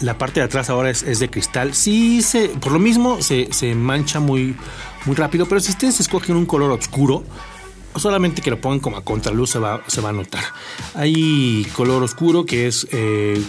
La 0.00 0.18
parte 0.18 0.40
de 0.40 0.46
atrás 0.46 0.68
ahora 0.68 0.90
es, 0.90 1.18
de 1.20 1.30
cristal. 1.30 1.74
Sí, 1.74 2.22
se, 2.22 2.48
por 2.48 2.72
lo 2.72 2.80
mismo 2.80 3.22
se, 3.22 3.74
mancha 3.76 4.18
muy, 4.18 4.56
muy 5.04 5.14
rápido, 5.14 5.46
pero 5.46 5.60
si 5.60 5.70
ustedes 5.70 6.00
escogen 6.00 6.34
un 6.34 6.44
color 6.44 6.72
oscuro, 6.72 7.22
solamente 7.94 8.42
que 8.42 8.50
lo 8.50 8.60
pongan 8.60 8.80
como 8.80 8.96
a 8.96 9.04
contraluz 9.04 9.50
se 9.50 9.60
va, 9.60 9.80
se 9.86 10.00
va 10.00 10.08
a 10.08 10.12
notar. 10.12 10.42
Hay 10.94 11.64
color 11.76 12.02
oscuro 12.02 12.44
que 12.44 12.66
es, 12.66 12.88
eh, 12.90 13.40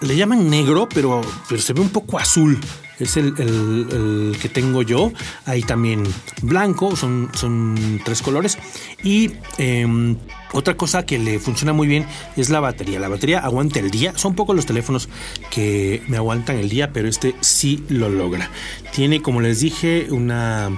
le 0.00 0.16
llaman 0.16 0.50
negro, 0.50 0.88
pero, 0.92 1.20
pero 1.48 1.62
se 1.62 1.72
ve 1.72 1.82
un 1.82 1.90
poco 1.90 2.18
azul 2.18 2.58
es 2.98 3.16
el, 3.16 4.36
que 4.40 4.48
tengo 4.48 4.82
yo. 4.82 5.12
Hay 5.46 5.62
también 5.62 6.04
blanco, 6.42 6.96
son, 6.96 7.30
son 7.34 8.00
tres 8.04 8.22
colores. 8.22 8.58
Y 9.02 9.32
em, 9.58 10.16
otra 10.52 10.76
cosa 10.76 11.04
que 11.04 11.18
le 11.18 11.38
funciona 11.38 11.72
muy 11.72 11.86
bien 11.86 12.06
es 12.36 12.50
la 12.50 12.60
batería. 12.60 12.98
La 12.98 13.08
batería 13.08 13.40
aguanta 13.40 13.78
el 13.78 13.90
día. 13.90 14.12
Son 14.16 14.34
pocos 14.34 14.56
los 14.56 14.66
teléfonos 14.66 15.08
que 15.50 16.02
me 16.08 16.16
aguantan 16.16 16.58
el 16.58 16.68
día, 16.68 16.92
pero 16.92 17.08
este 17.08 17.34
sí 17.40 17.84
lo 17.88 18.08
logra. 18.08 18.50
Tiene, 18.92 19.22
como 19.22 19.40
les 19.40 19.60
dije, 19.60 20.08
una, 20.10 20.70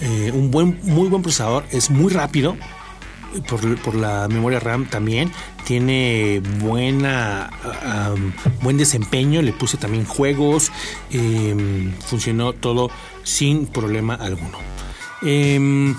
eh, 0.00 0.30
un 0.32 0.50
buen, 0.50 0.78
muy 0.82 1.08
buen 1.08 1.22
procesador. 1.22 1.64
Es 1.70 1.90
muy 1.90 2.12
rápido 2.12 2.56
por, 3.48 3.94
la 3.94 4.28
memoria 4.28 4.60
RAM 4.60 4.86
también. 4.86 5.32
Tiene 5.64 6.40
buena 6.60 7.50
buen 8.62 8.76
desempeño. 8.76 9.42
Le 9.42 9.52
puse 9.52 9.76
también 9.76 10.04
juegos. 10.04 10.72
Em, 11.10 11.92
funcionó 12.00 12.52
todo 12.52 12.90
sin 13.22 13.66
problema 13.66 14.14
alguno. 14.14 14.58
Em, 15.22 15.94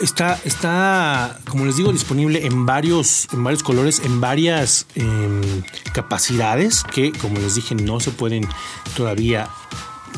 está, 0.00 0.38
está, 0.44 1.38
como 1.48 1.64
les 1.64 1.76
digo, 1.76 1.92
disponible 1.92 2.46
en 2.46 2.66
varios, 2.66 3.28
en 3.32 3.44
varios 3.44 3.62
colores, 3.62 4.00
en 4.04 4.20
varias 4.20 4.86
em, 4.94 5.62
capacidades 5.92 6.82
que, 6.82 7.12
como 7.12 7.38
les 7.38 7.54
dije, 7.54 7.74
no 7.74 8.00
se 8.00 8.10
pueden 8.10 8.46
todavía 8.96 9.48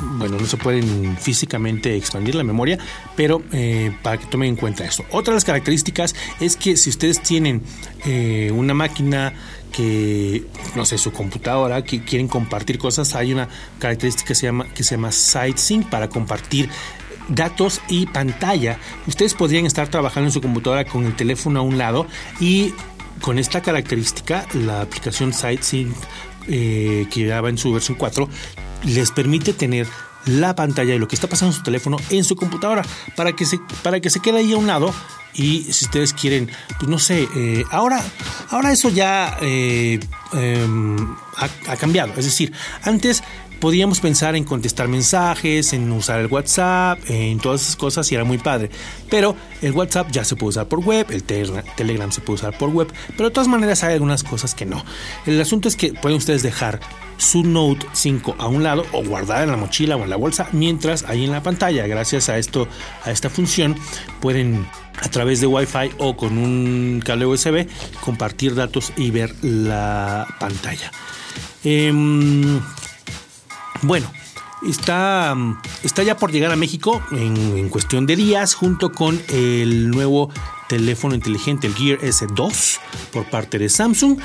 bueno, 0.00 0.38
no 0.38 0.46
se 0.46 0.56
pueden 0.56 1.16
físicamente 1.16 1.96
expandir 1.96 2.34
la 2.34 2.44
memoria, 2.44 2.78
pero 3.16 3.42
eh, 3.52 3.96
para 4.02 4.18
que 4.18 4.26
tomen 4.26 4.50
en 4.50 4.56
cuenta 4.56 4.84
esto. 4.84 5.04
Otra 5.10 5.32
de 5.32 5.36
las 5.36 5.44
características 5.44 6.14
es 6.40 6.56
que 6.56 6.76
si 6.76 6.90
ustedes 6.90 7.22
tienen 7.22 7.62
eh, 8.04 8.50
una 8.54 8.74
máquina 8.74 9.32
que, 9.72 10.44
no 10.76 10.84
sé, 10.84 10.98
su 10.98 11.12
computadora, 11.12 11.82
que 11.82 12.04
quieren 12.04 12.28
compartir 12.28 12.78
cosas, 12.78 13.14
hay 13.14 13.32
una 13.32 13.48
característica 13.78 14.28
que 14.28 14.34
se 14.34 14.46
llama, 14.46 14.66
que 14.72 14.84
se 14.84 14.94
llama 14.94 15.10
SideSync 15.10 15.88
para 15.88 16.08
compartir 16.08 16.68
datos 17.28 17.80
y 17.88 18.06
pantalla. 18.06 18.78
Ustedes 19.06 19.34
podrían 19.34 19.66
estar 19.66 19.88
trabajando 19.88 20.28
en 20.28 20.32
su 20.32 20.40
computadora 20.40 20.84
con 20.84 21.04
el 21.06 21.16
teléfono 21.16 21.60
a 21.60 21.62
un 21.62 21.78
lado 21.78 22.06
y 22.40 22.72
con 23.20 23.38
esta 23.38 23.62
característica, 23.62 24.46
la 24.52 24.82
aplicación 24.82 25.32
SideSync 25.32 25.96
eh, 26.46 27.06
que 27.10 27.26
ya 27.26 27.40
va 27.40 27.48
en 27.48 27.56
su 27.56 27.72
versión 27.72 27.96
4, 27.96 28.28
les 28.84 29.10
permite 29.10 29.52
tener 29.52 29.86
la 30.26 30.54
pantalla 30.54 30.94
y 30.94 30.98
lo 30.98 31.08
que 31.08 31.14
está 31.14 31.28
pasando 31.28 31.52
en 31.52 31.58
su 31.58 31.62
teléfono 31.62 31.98
en 32.10 32.24
su 32.24 32.34
computadora 32.34 32.82
para 33.14 33.34
que 33.34 33.44
se, 33.44 33.60
para 33.82 34.00
que 34.00 34.08
se 34.08 34.20
quede 34.20 34.38
ahí 34.38 34.52
a 34.52 34.56
un 34.56 34.66
lado 34.66 34.92
y 35.34 35.64
si 35.72 35.86
ustedes 35.86 36.12
quieren, 36.12 36.48
pues 36.78 36.88
no 36.88 36.98
sé, 36.98 37.28
eh, 37.34 37.64
ahora, 37.70 38.00
ahora 38.50 38.72
eso 38.72 38.88
ya 38.88 39.36
eh, 39.42 39.98
em, 40.32 41.16
ha, 41.36 41.76
cambiado. 41.76 42.12
Es 42.16 42.24
decir, 42.24 42.52
antes 42.82 43.22
podíamos 43.58 43.98
pensar 43.98 44.36
en 44.36 44.44
contestar 44.44 44.86
mensajes, 44.86 45.72
en 45.72 45.90
usar 45.90 46.20
el 46.20 46.26
WhatsApp, 46.28 46.98
en 47.08 47.38
todas 47.38 47.62
esas 47.62 47.74
cosas 47.74 48.10
y 48.12 48.14
era 48.14 48.22
muy 48.22 48.38
padre. 48.38 48.70
Pero 49.10 49.34
el 49.60 49.72
WhatsApp 49.72 50.12
ya 50.12 50.24
se 50.24 50.36
puede 50.36 50.50
usar 50.50 50.68
por 50.68 50.80
web, 50.80 51.06
el 51.10 51.24
Telegram 51.24 52.12
se 52.12 52.20
puede 52.20 52.34
usar 52.36 52.56
por 52.56 52.70
web, 52.70 52.92
pero 53.16 53.28
de 53.28 53.34
todas 53.34 53.48
maneras 53.48 53.82
hay 53.82 53.94
algunas 53.94 54.22
cosas 54.22 54.54
que 54.54 54.66
no. 54.66 54.84
El 55.26 55.40
asunto 55.40 55.66
es 55.66 55.74
que 55.74 55.94
pueden 55.94 56.18
ustedes 56.18 56.44
dejar 56.44 56.78
su 57.16 57.42
Note 57.42 57.86
5 57.92 58.36
a 58.38 58.46
un 58.48 58.62
lado 58.62 58.84
o 58.92 59.04
guardar 59.04 59.44
en 59.44 59.50
la 59.50 59.56
mochila 59.56 59.96
o 59.96 60.02
en 60.04 60.10
la 60.10 60.16
bolsa 60.16 60.48
mientras 60.52 61.04
ahí 61.04 61.24
en 61.24 61.30
la 61.30 61.42
pantalla. 61.42 61.86
Gracias 61.86 62.28
a 62.28 62.38
esto, 62.38 62.68
a 63.04 63.10
esta 63.10 63.30
función, 63.30 63.76
pueden 64.20 64.66
a 65.02 65.08
través 65.08 65.40
de 65.40 65.46
Wi-Fi 65.46 65.92
o 65.98 66.16
con 66.16 66.38
un 66.38 67.02
cable 67.04 67.26
USB 67.26 67.66
compartir 68.00 68.54
datos 68.54 68.92
y 68.96 69.10
ver 69.10 69.34
la 69.42 70.26
pantalla. 70.38 70.90
Em, 71.64 72.60
bueno, 73.82 74.10
está, 74.68 75.36
está 75.82 76.02
ya 76.02 76.16
por 76.16 76.32
llegar 76.32 76.52
a 76.52 76.56
México 76.56 77.02
en, 77.12 77.68
cuestión 77.68 78.06
de 78.06 78.16
días 78.16 78.54
junto 78.54 78.92
con 78.92 79.20
el 79.28 79.90
nuevo 79.90 80.30
teléfono 80.68 81.14
inteligente, 81.14 81.66
el 81.66 81.74
Gear 81.74 81.98
S2 81.98 82.78
por 83.12 83.28
parte 83.28 83.58
de 83.58 83.68
Samsung 83.68 84.18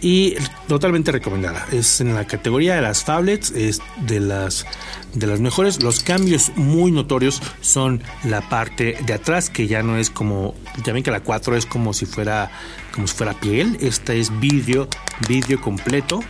y 0.00 0.34
totalmente 0.68 1.12
recomendada. 1.12 1.66
Es 1.72 2.00
en 2.00 2.14
la 2.14 2.26
categoría 2.26 2.74
de 2.76 2.82
las 2.82 3.04
tablets, 3.04 3.50
es 3.50 3.80
de 4.06 4.20
las 4.20 4.66
de 5.14 5.26
las 5.26 5.40
mejores. 5.40 5.82
Los 5.82 6.02
cambios 6.02 6.52
muy 6.56 6.90
notorios 6.90 7.40
son 7.60 8.02
la 8.24 8.48
parte 8.48 8.98
de 9.06 9.14
atrás 9.14 9.50
que 9.50 9.66
ya 9.66 9.82
no 9.82 9.96
es 9.96 10.10
como 10.10 10.54
ya 10.84 10.92
ven 10.92 11.02
que 11.02 11.10
la 11.10 11.20
4 11.20 11.56
es 11.56 11.66
como 11.66 11.94
si 11.94 12.06
fuera 12.06 12.50
como 12.92 13.06
si 13.06 13.14
fuera 13.14 13.34
piel. 13.34 13.78
Esta 13.80 14.12
es 14.14 14.38
vidrio, 14.40 14.88
vidrio 15.28 15.60
completo 15.60 16.20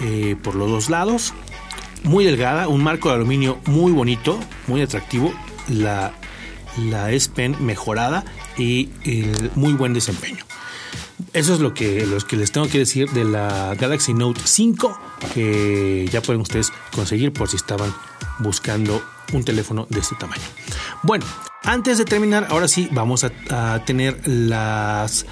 eh, 0.00 0.36
por 0.42 0.54
los 0.54 0.70
dos 0.70 0.90
lados. 0.90 1.34
Muy 2.04 2.24
delgada, 2.24 2.68
un 2.68 2.82
marco 2.82 3.08
de 3.08 3.16
aluminio 3.16 3.58
muy 3.66 3.92
bonito, 3.92 4.38
muy 4.66 4.82
atractivo. 4.82 5.32
La, 5.68 6.12
la 6.76 7.12
S 7.12 7.30
Pen 7.30 7.56
mejorada 7.60 8.24
y 8.58 8.90
el 9.04 9.50
muy 9.54 9.72
buen 9.72 9.94
desempeño. 9.94 10.44
Eso 11.32 11.54
es 11.54 11.60
lo 11.60 11.72
que, 11.72 12.04
los 12.06 12.24
que 12.24 12.36
les 12.36 12.52
tengo 12.52 12.68
que 12.68 12.78
decir 12.78 13.08
de 13.10 13.24
la 13.24 13.74
Galaxy 13.78 14.12
Note 14.12 14.40
5, 14.44 15.00
que 15.32 16.06
ya 16.12 16.20
pueden 16.20 16.42
ustedes 16.42 16.72
conseguir 16.94 17.32
por 17.32 17.48
si 17.48 17.56
estaban 17.56 17.94
buscando 18.40 19.02
un 19.32 19.44
teléfono 19.44 19.86
de 19.88 20.00
este 20.00 20.14
tamaño. 20.16 20.42
Bueno, 21.02 21.24
antes 21.64 21.96
de 21.96 22.04
terminar, 22.04 22.48
ahora 22.50 22.68
sí 22.68 22.88
vamos 22.92 23.24
a, 23.24 23.84
tener 23.84 24.20
las 24.26 25.26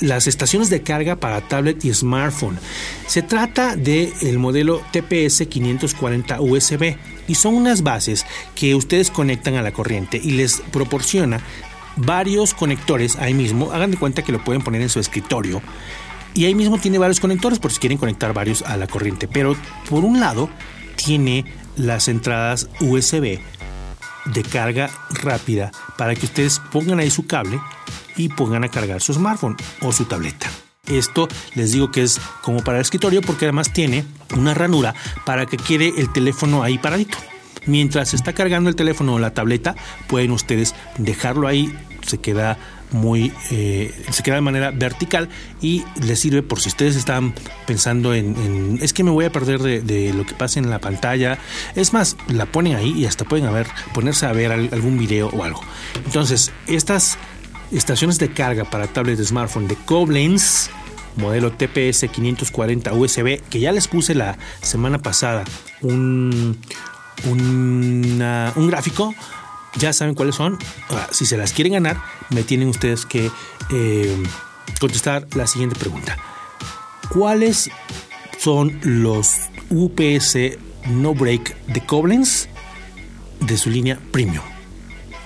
las 0.00 0.26
estaciones 0.26 0.70
de 0.70 0.82
carga 0.82 1.16
para 1.16 1.40
tablet 1.40 1.84
y 1.84 1.92
smartphone. 1.92 2.58
Se 3.06 3.22
trata 3.22 3.76
del 3.76 4.12
el 4.22 4.38
modelo 4.38 4.82
TPS 4.92 5.46
540 5.46 6.40
USB 6.40 6.96
y 7.28 7.34
son 7.34 7.54
unas 7.54 7.82
bases 7.82 8.24
que 8.54 8.74
ustedes 8.74 9.10
conectan 9.10 9.56
a 9.56 9.62
la 9.62 9.72
corriente 9.72 10.20
y 10.22 10.32
les 10.32 10.62
proporciona 10.72 11.40
varios 11.96 12.54
conectores 12.54 13.16
ahí 13.16 13.34
mismo. 13.34 13.72
Hagan 13.72 13.90
de 13.90 13.98
cuenta 13.98 14.22
que 14.22 14.32
lo 14.32 14.42
pueden 14.42 14.62
poner 14.62 14.80
en 14.82 14.88
su 14.88 15.00
escritorio. 15.00 15.60
Y 16.32 16.44
ahí 16.44 16.54
mismo 16.54 16.78
tiene 16.78 16.98
varios 16.98 17.18
conectores 17.18 17.58
por 17.58 17.72
si 17.72 17.80
quieren 17.80 17.98
conectar 17.98 18.32
varios 18.32 18.62
a 18.62 18.76
la 18.76 18.86
corriente. 18.86 19.26
Pero 19.26 19.56
por 19.88 20.04
un 20.04 20.20
lado 20.20 20.48
tiene 20.94 21.44
las 21.76 22.08
entradas 22.08 22.68
USB 22.80 23.40
de 24.26 24.42
carga 24.42 24.90
rápida 25.22 25.72
para 25.96 26.14
que 26.14 26.26
ustedes 26.26 26.60
pongan 26.70 27.00
ahí 27.00 27.10
su 27.10 27.26
cable 27.26 27.58
y 28.16 28.28
pongan 28.28 28.64
a 28.64 28.68
cargar 28.68 29.00
su 29.00 29.14
smartphone 29.14 29.56
o 29.82 29.92
su 29.92 30.04
tableta. 30.04 30.50
Esto 30.86 31.28
les 31.54 31.72
digo 31.72 31.90
que 31.90 32.02
es 32.02 32.20
como 32.42 32.64
para 32.64 32.78
el 32.78 32.82
escritorio 32.82 33.22
porque 33.22 33.44
además 33.44 33.72
tiene 33.72 34.04
una 34.36 34.54
ranura 34.54 34.94
para 35.24 35.46
que 35.46 35.56
quede 35.56 35.92
el 35.98 36.12
teléfono 36.12 36.62
ahí 36.62 36.78
paradito. 36.78 37.18
Mientras 37.66 38.14
está 38.14 38.32
cargando 38.32 38.70
el 38.70 38.76
teléfono 38.76 39.14
o 39.14 39.18
la 39.18 39.34
tableta, 39.34 39.76
pueden 40.08 40.30
ustedes 40.30 40.74
dejarlo 40.96 41.46
ahí, 41.46 41.72
se 42.06 42.18
queda 42.18 42.58
muy 42.92 43.32
eh, 43.50 43.94
se 44.10 44.22
queda 44.22 44.36
de 44.36 44.40
manera 44.40 44.70
vertical 44.70 45.28
y 45.60 45.84
les 46.02 46.18
sirve 46.18 46.42
por 46.42 46.60
si 46.60 46.68
ustedes 46.68 46.96
están 46.96 47.34
pensando 47.66 48.14
en, 48.14 48.78
es 48.82 48.92
que 48.92 49.04
me 49.04 49.10
voy 49.10 49.24
a 49.24 49.32
perder 49.32 49.60
de, 49.60 50.12
lo 50.12 50.26
que 50.26 50.34
pasa 50.34 50.58
en 50.58 50.70
la 50.70 50.80
pantalla 50.80 51.38
es 51.76 51.92
más 51.92 52.16
la 52.28 52.46
ponen 52.46 52.76
ahí 52.76 52.92
y 52.96 53.06
hasta 53.06 53.24
pueden 53.24 53.48
ponerse 53.94 54.26
a 54.26 54.32
ver 54.32 54.50
algún 54.50 54.98
video 54.98 55.28
o 55.28 55.44
algo 55.44 55.62
entonces 56.04 56.52
estas 56.66 57.16
estaciones 57.72 58.18
de 58.18 58.32
carga 58.32 58.64
para 58.64 58.86
tablets 58.86 59.18
de 59.18 59.24
smartphone 59.24 59.68
de 59.68 59.76
Koblenz 59.76 60.70
modelo 61.16 61.52
TPS 61.52 62.06
540 62.10 62.92
USB 62.92 63.40
que 63.50 63.60
ya 63.60 63.72
les 63.72 63.88
puse 63.88 64.14
la 64.14 64.38
semana 64.62 64.98
pasada 64.98 65.44
un 65.80 66.58
un 67.26 68.68
gráfico, 68.68 69.14
ya 69.76 69.92
saben 69.92 70.14
cuáles 70.14 70.34
son. 70.34 70.58
si 71.10 71.26
se 71.26 71.36
las 71.36 71.52
quieren 71.52 71.74
ganar, 71.74 72.02
me 72.30 72.42
tienen 72.42 72.68
ustedes 72.68 73.06
que 73.06 73.30
eh, 73.70 74.22
contestar 74.80 75.26
la 75.34 75.46
siguiente 75.46 75.78
pregunta. 75.78 76.16
¿Cuáles 77.10 77.70
son 78.38 78.78
los 78.82 79.50
UPS 79.70 80.36
No 80.88 81.14
Break 81.14 81.56
de 81.66 81.84
Koblenz 81.84 82.48
de 83.40 83.56
su 83.56 83.70
línea 83.70 83.98
Premium? 84.12 84.59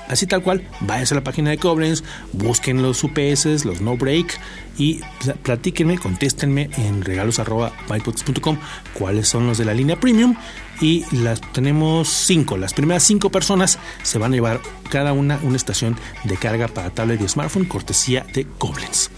Así 0.09 0.27
tal 0.27 0.43
cual, 0.43 0.69
váyanse 0.81 1.14
a 1.14 1.17
la 1.17 1.25
página 1.25 1.51
de 1.51 1.59
Koblenz, 1.59 2.03
busquen 2.33 2.83
los 2.83 3.03
UPS, 3.05 3.64
los 3.64 3.81
no 3.81 3.97
break 3.97 4.38
y 4.79 5.01
platíquenme, 5.43 5.99
contéstenme 5.99 6.69
en 6.77 7.03
regalos.bypods.com 7.03 8.59
cuáles 8.93 9.29
son 9.29 9.47
los 9.47 9.59
de 9.59 9.64
la 9.64 9.73
línea 9.73 9.99
premium 9.99 10.37
y 10.81 11.05
las 11.14 11.40
tenemos 11.53 12.09
cinco. 12.09 12.57
Las 12.57 12.75
primeras 12.75 13.03
cinco 13.03 13.31
personas 13.31 13.79
se 14.03 14.19
van 14.19 14.33
a 14.33 14.35
llevar 14.35 14.61
cada 14.90 15.12
una 15.12 15.38
una 15.43 15.57
estación 15.57 15.97
de 16.25 16.37
carga 16.37 16.69
para 16.69 16.90
tablet 16.90 17.21
y 17.21 17.29
smartphone 17.29 17.64
cortesía 17.64 18.27
de 18.35 18.47
Koblenz. 18.59 19.09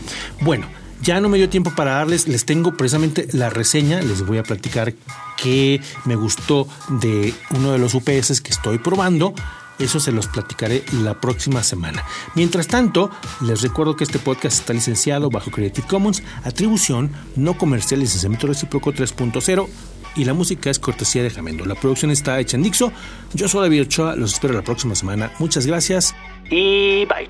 Bueno, 0.40 0.68
ya 1.03 1.20
no 1.20 1.29
me 1.29 1.38
dio 1.38 1.49
tiempo 1.49 1.72
para 1.75 1.92
darles, 1.92 2.29
les 2.29 2.44
tengo 2.44 2.77
precisamente 2.77 3.29
la 3.33 3.51
reseña, 3.51 4.01
les 4.01 4.25
voy 4.25 4.38
a 4.38 4.42
platicar 4.42 4.94
qué 5.37 5.81
me 6.05 6.14
gustó 6.14 6.68
de 6.88 7.35
uno 7.51 7.72
de 7.72 7.79
los 7.79 7.94
UPS 7.94 8.40
que 8.40 8.51
estoy 8.51 8.79
probando 8.79 9.35
eso 9.78 10.00
se 10.00 10.12
los 10.12 10.26
platicaré 10.28 10.84
la 11.02 11.20
próxima 11.20 11.62
semana. 11.62 12.04
Mientras 12.34 12.66
tanto, 12.66 13.10
les 13.42 13.62
recuerdo 13.62 13.96
que 13.96 14.04
este 14.04 14.18
podcast 14.18 14.60
está 14.60 14.72
licenciado 14.72 15.30
bajo 15.30 15.50
Creative 15.50 15.86
Commons, 15.86 16.22
atribución 16.44 17.10
no 17.36 17.56
comercial 17.56 18.00
licenciamiento 18.00 18.46
recíproco 18.46 18.92
3.0 18.92 19.68
y 20.16 20.24
la 20.24 20.34
música 20.34 20.70
es 20.70 20.78
cortesía 20.78 21.22
de 21.22 21.30
Jamendo. 21.30 21.64
La 21.64 21.74
producción 21.74 22.10
está 22.10 22.40
hecha 22.40 22.56
en 22.56 22.62
Dixo. 22.62 22.92
Yo 23.34 23.48
soy 23.48 23.62
David 23.62 23.82
Ochoa, 23.82 24.16
los 24.16 24.32
espero 24.32 24.54
la 24.54 24.62
próxima 24.62 24.94
semana. 24.94 25.30
Muchas 25.38 25.66
gracias 25.66 26.14
y 26.50 27.04
bye. 27.06 27.28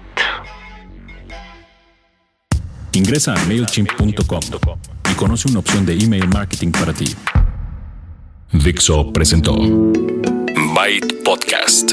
Ingresa 2.92 3.34
a 3.34 3.44
MailChimp.com 3.44 4.40
y 5.10 5.14
conoce 5.14 5.48
una 5.48 5.58
opción 5.58 5.84
de 5.84 5.94
email 5.98 6.28
marketing 6.28 6.70
para 6.70 6.92
ti. 6.94 7.14
Dixo 8.52 9.12
presentó 9.12 9.54
Byte 10.74 11.22
Podcast 11.24 11.92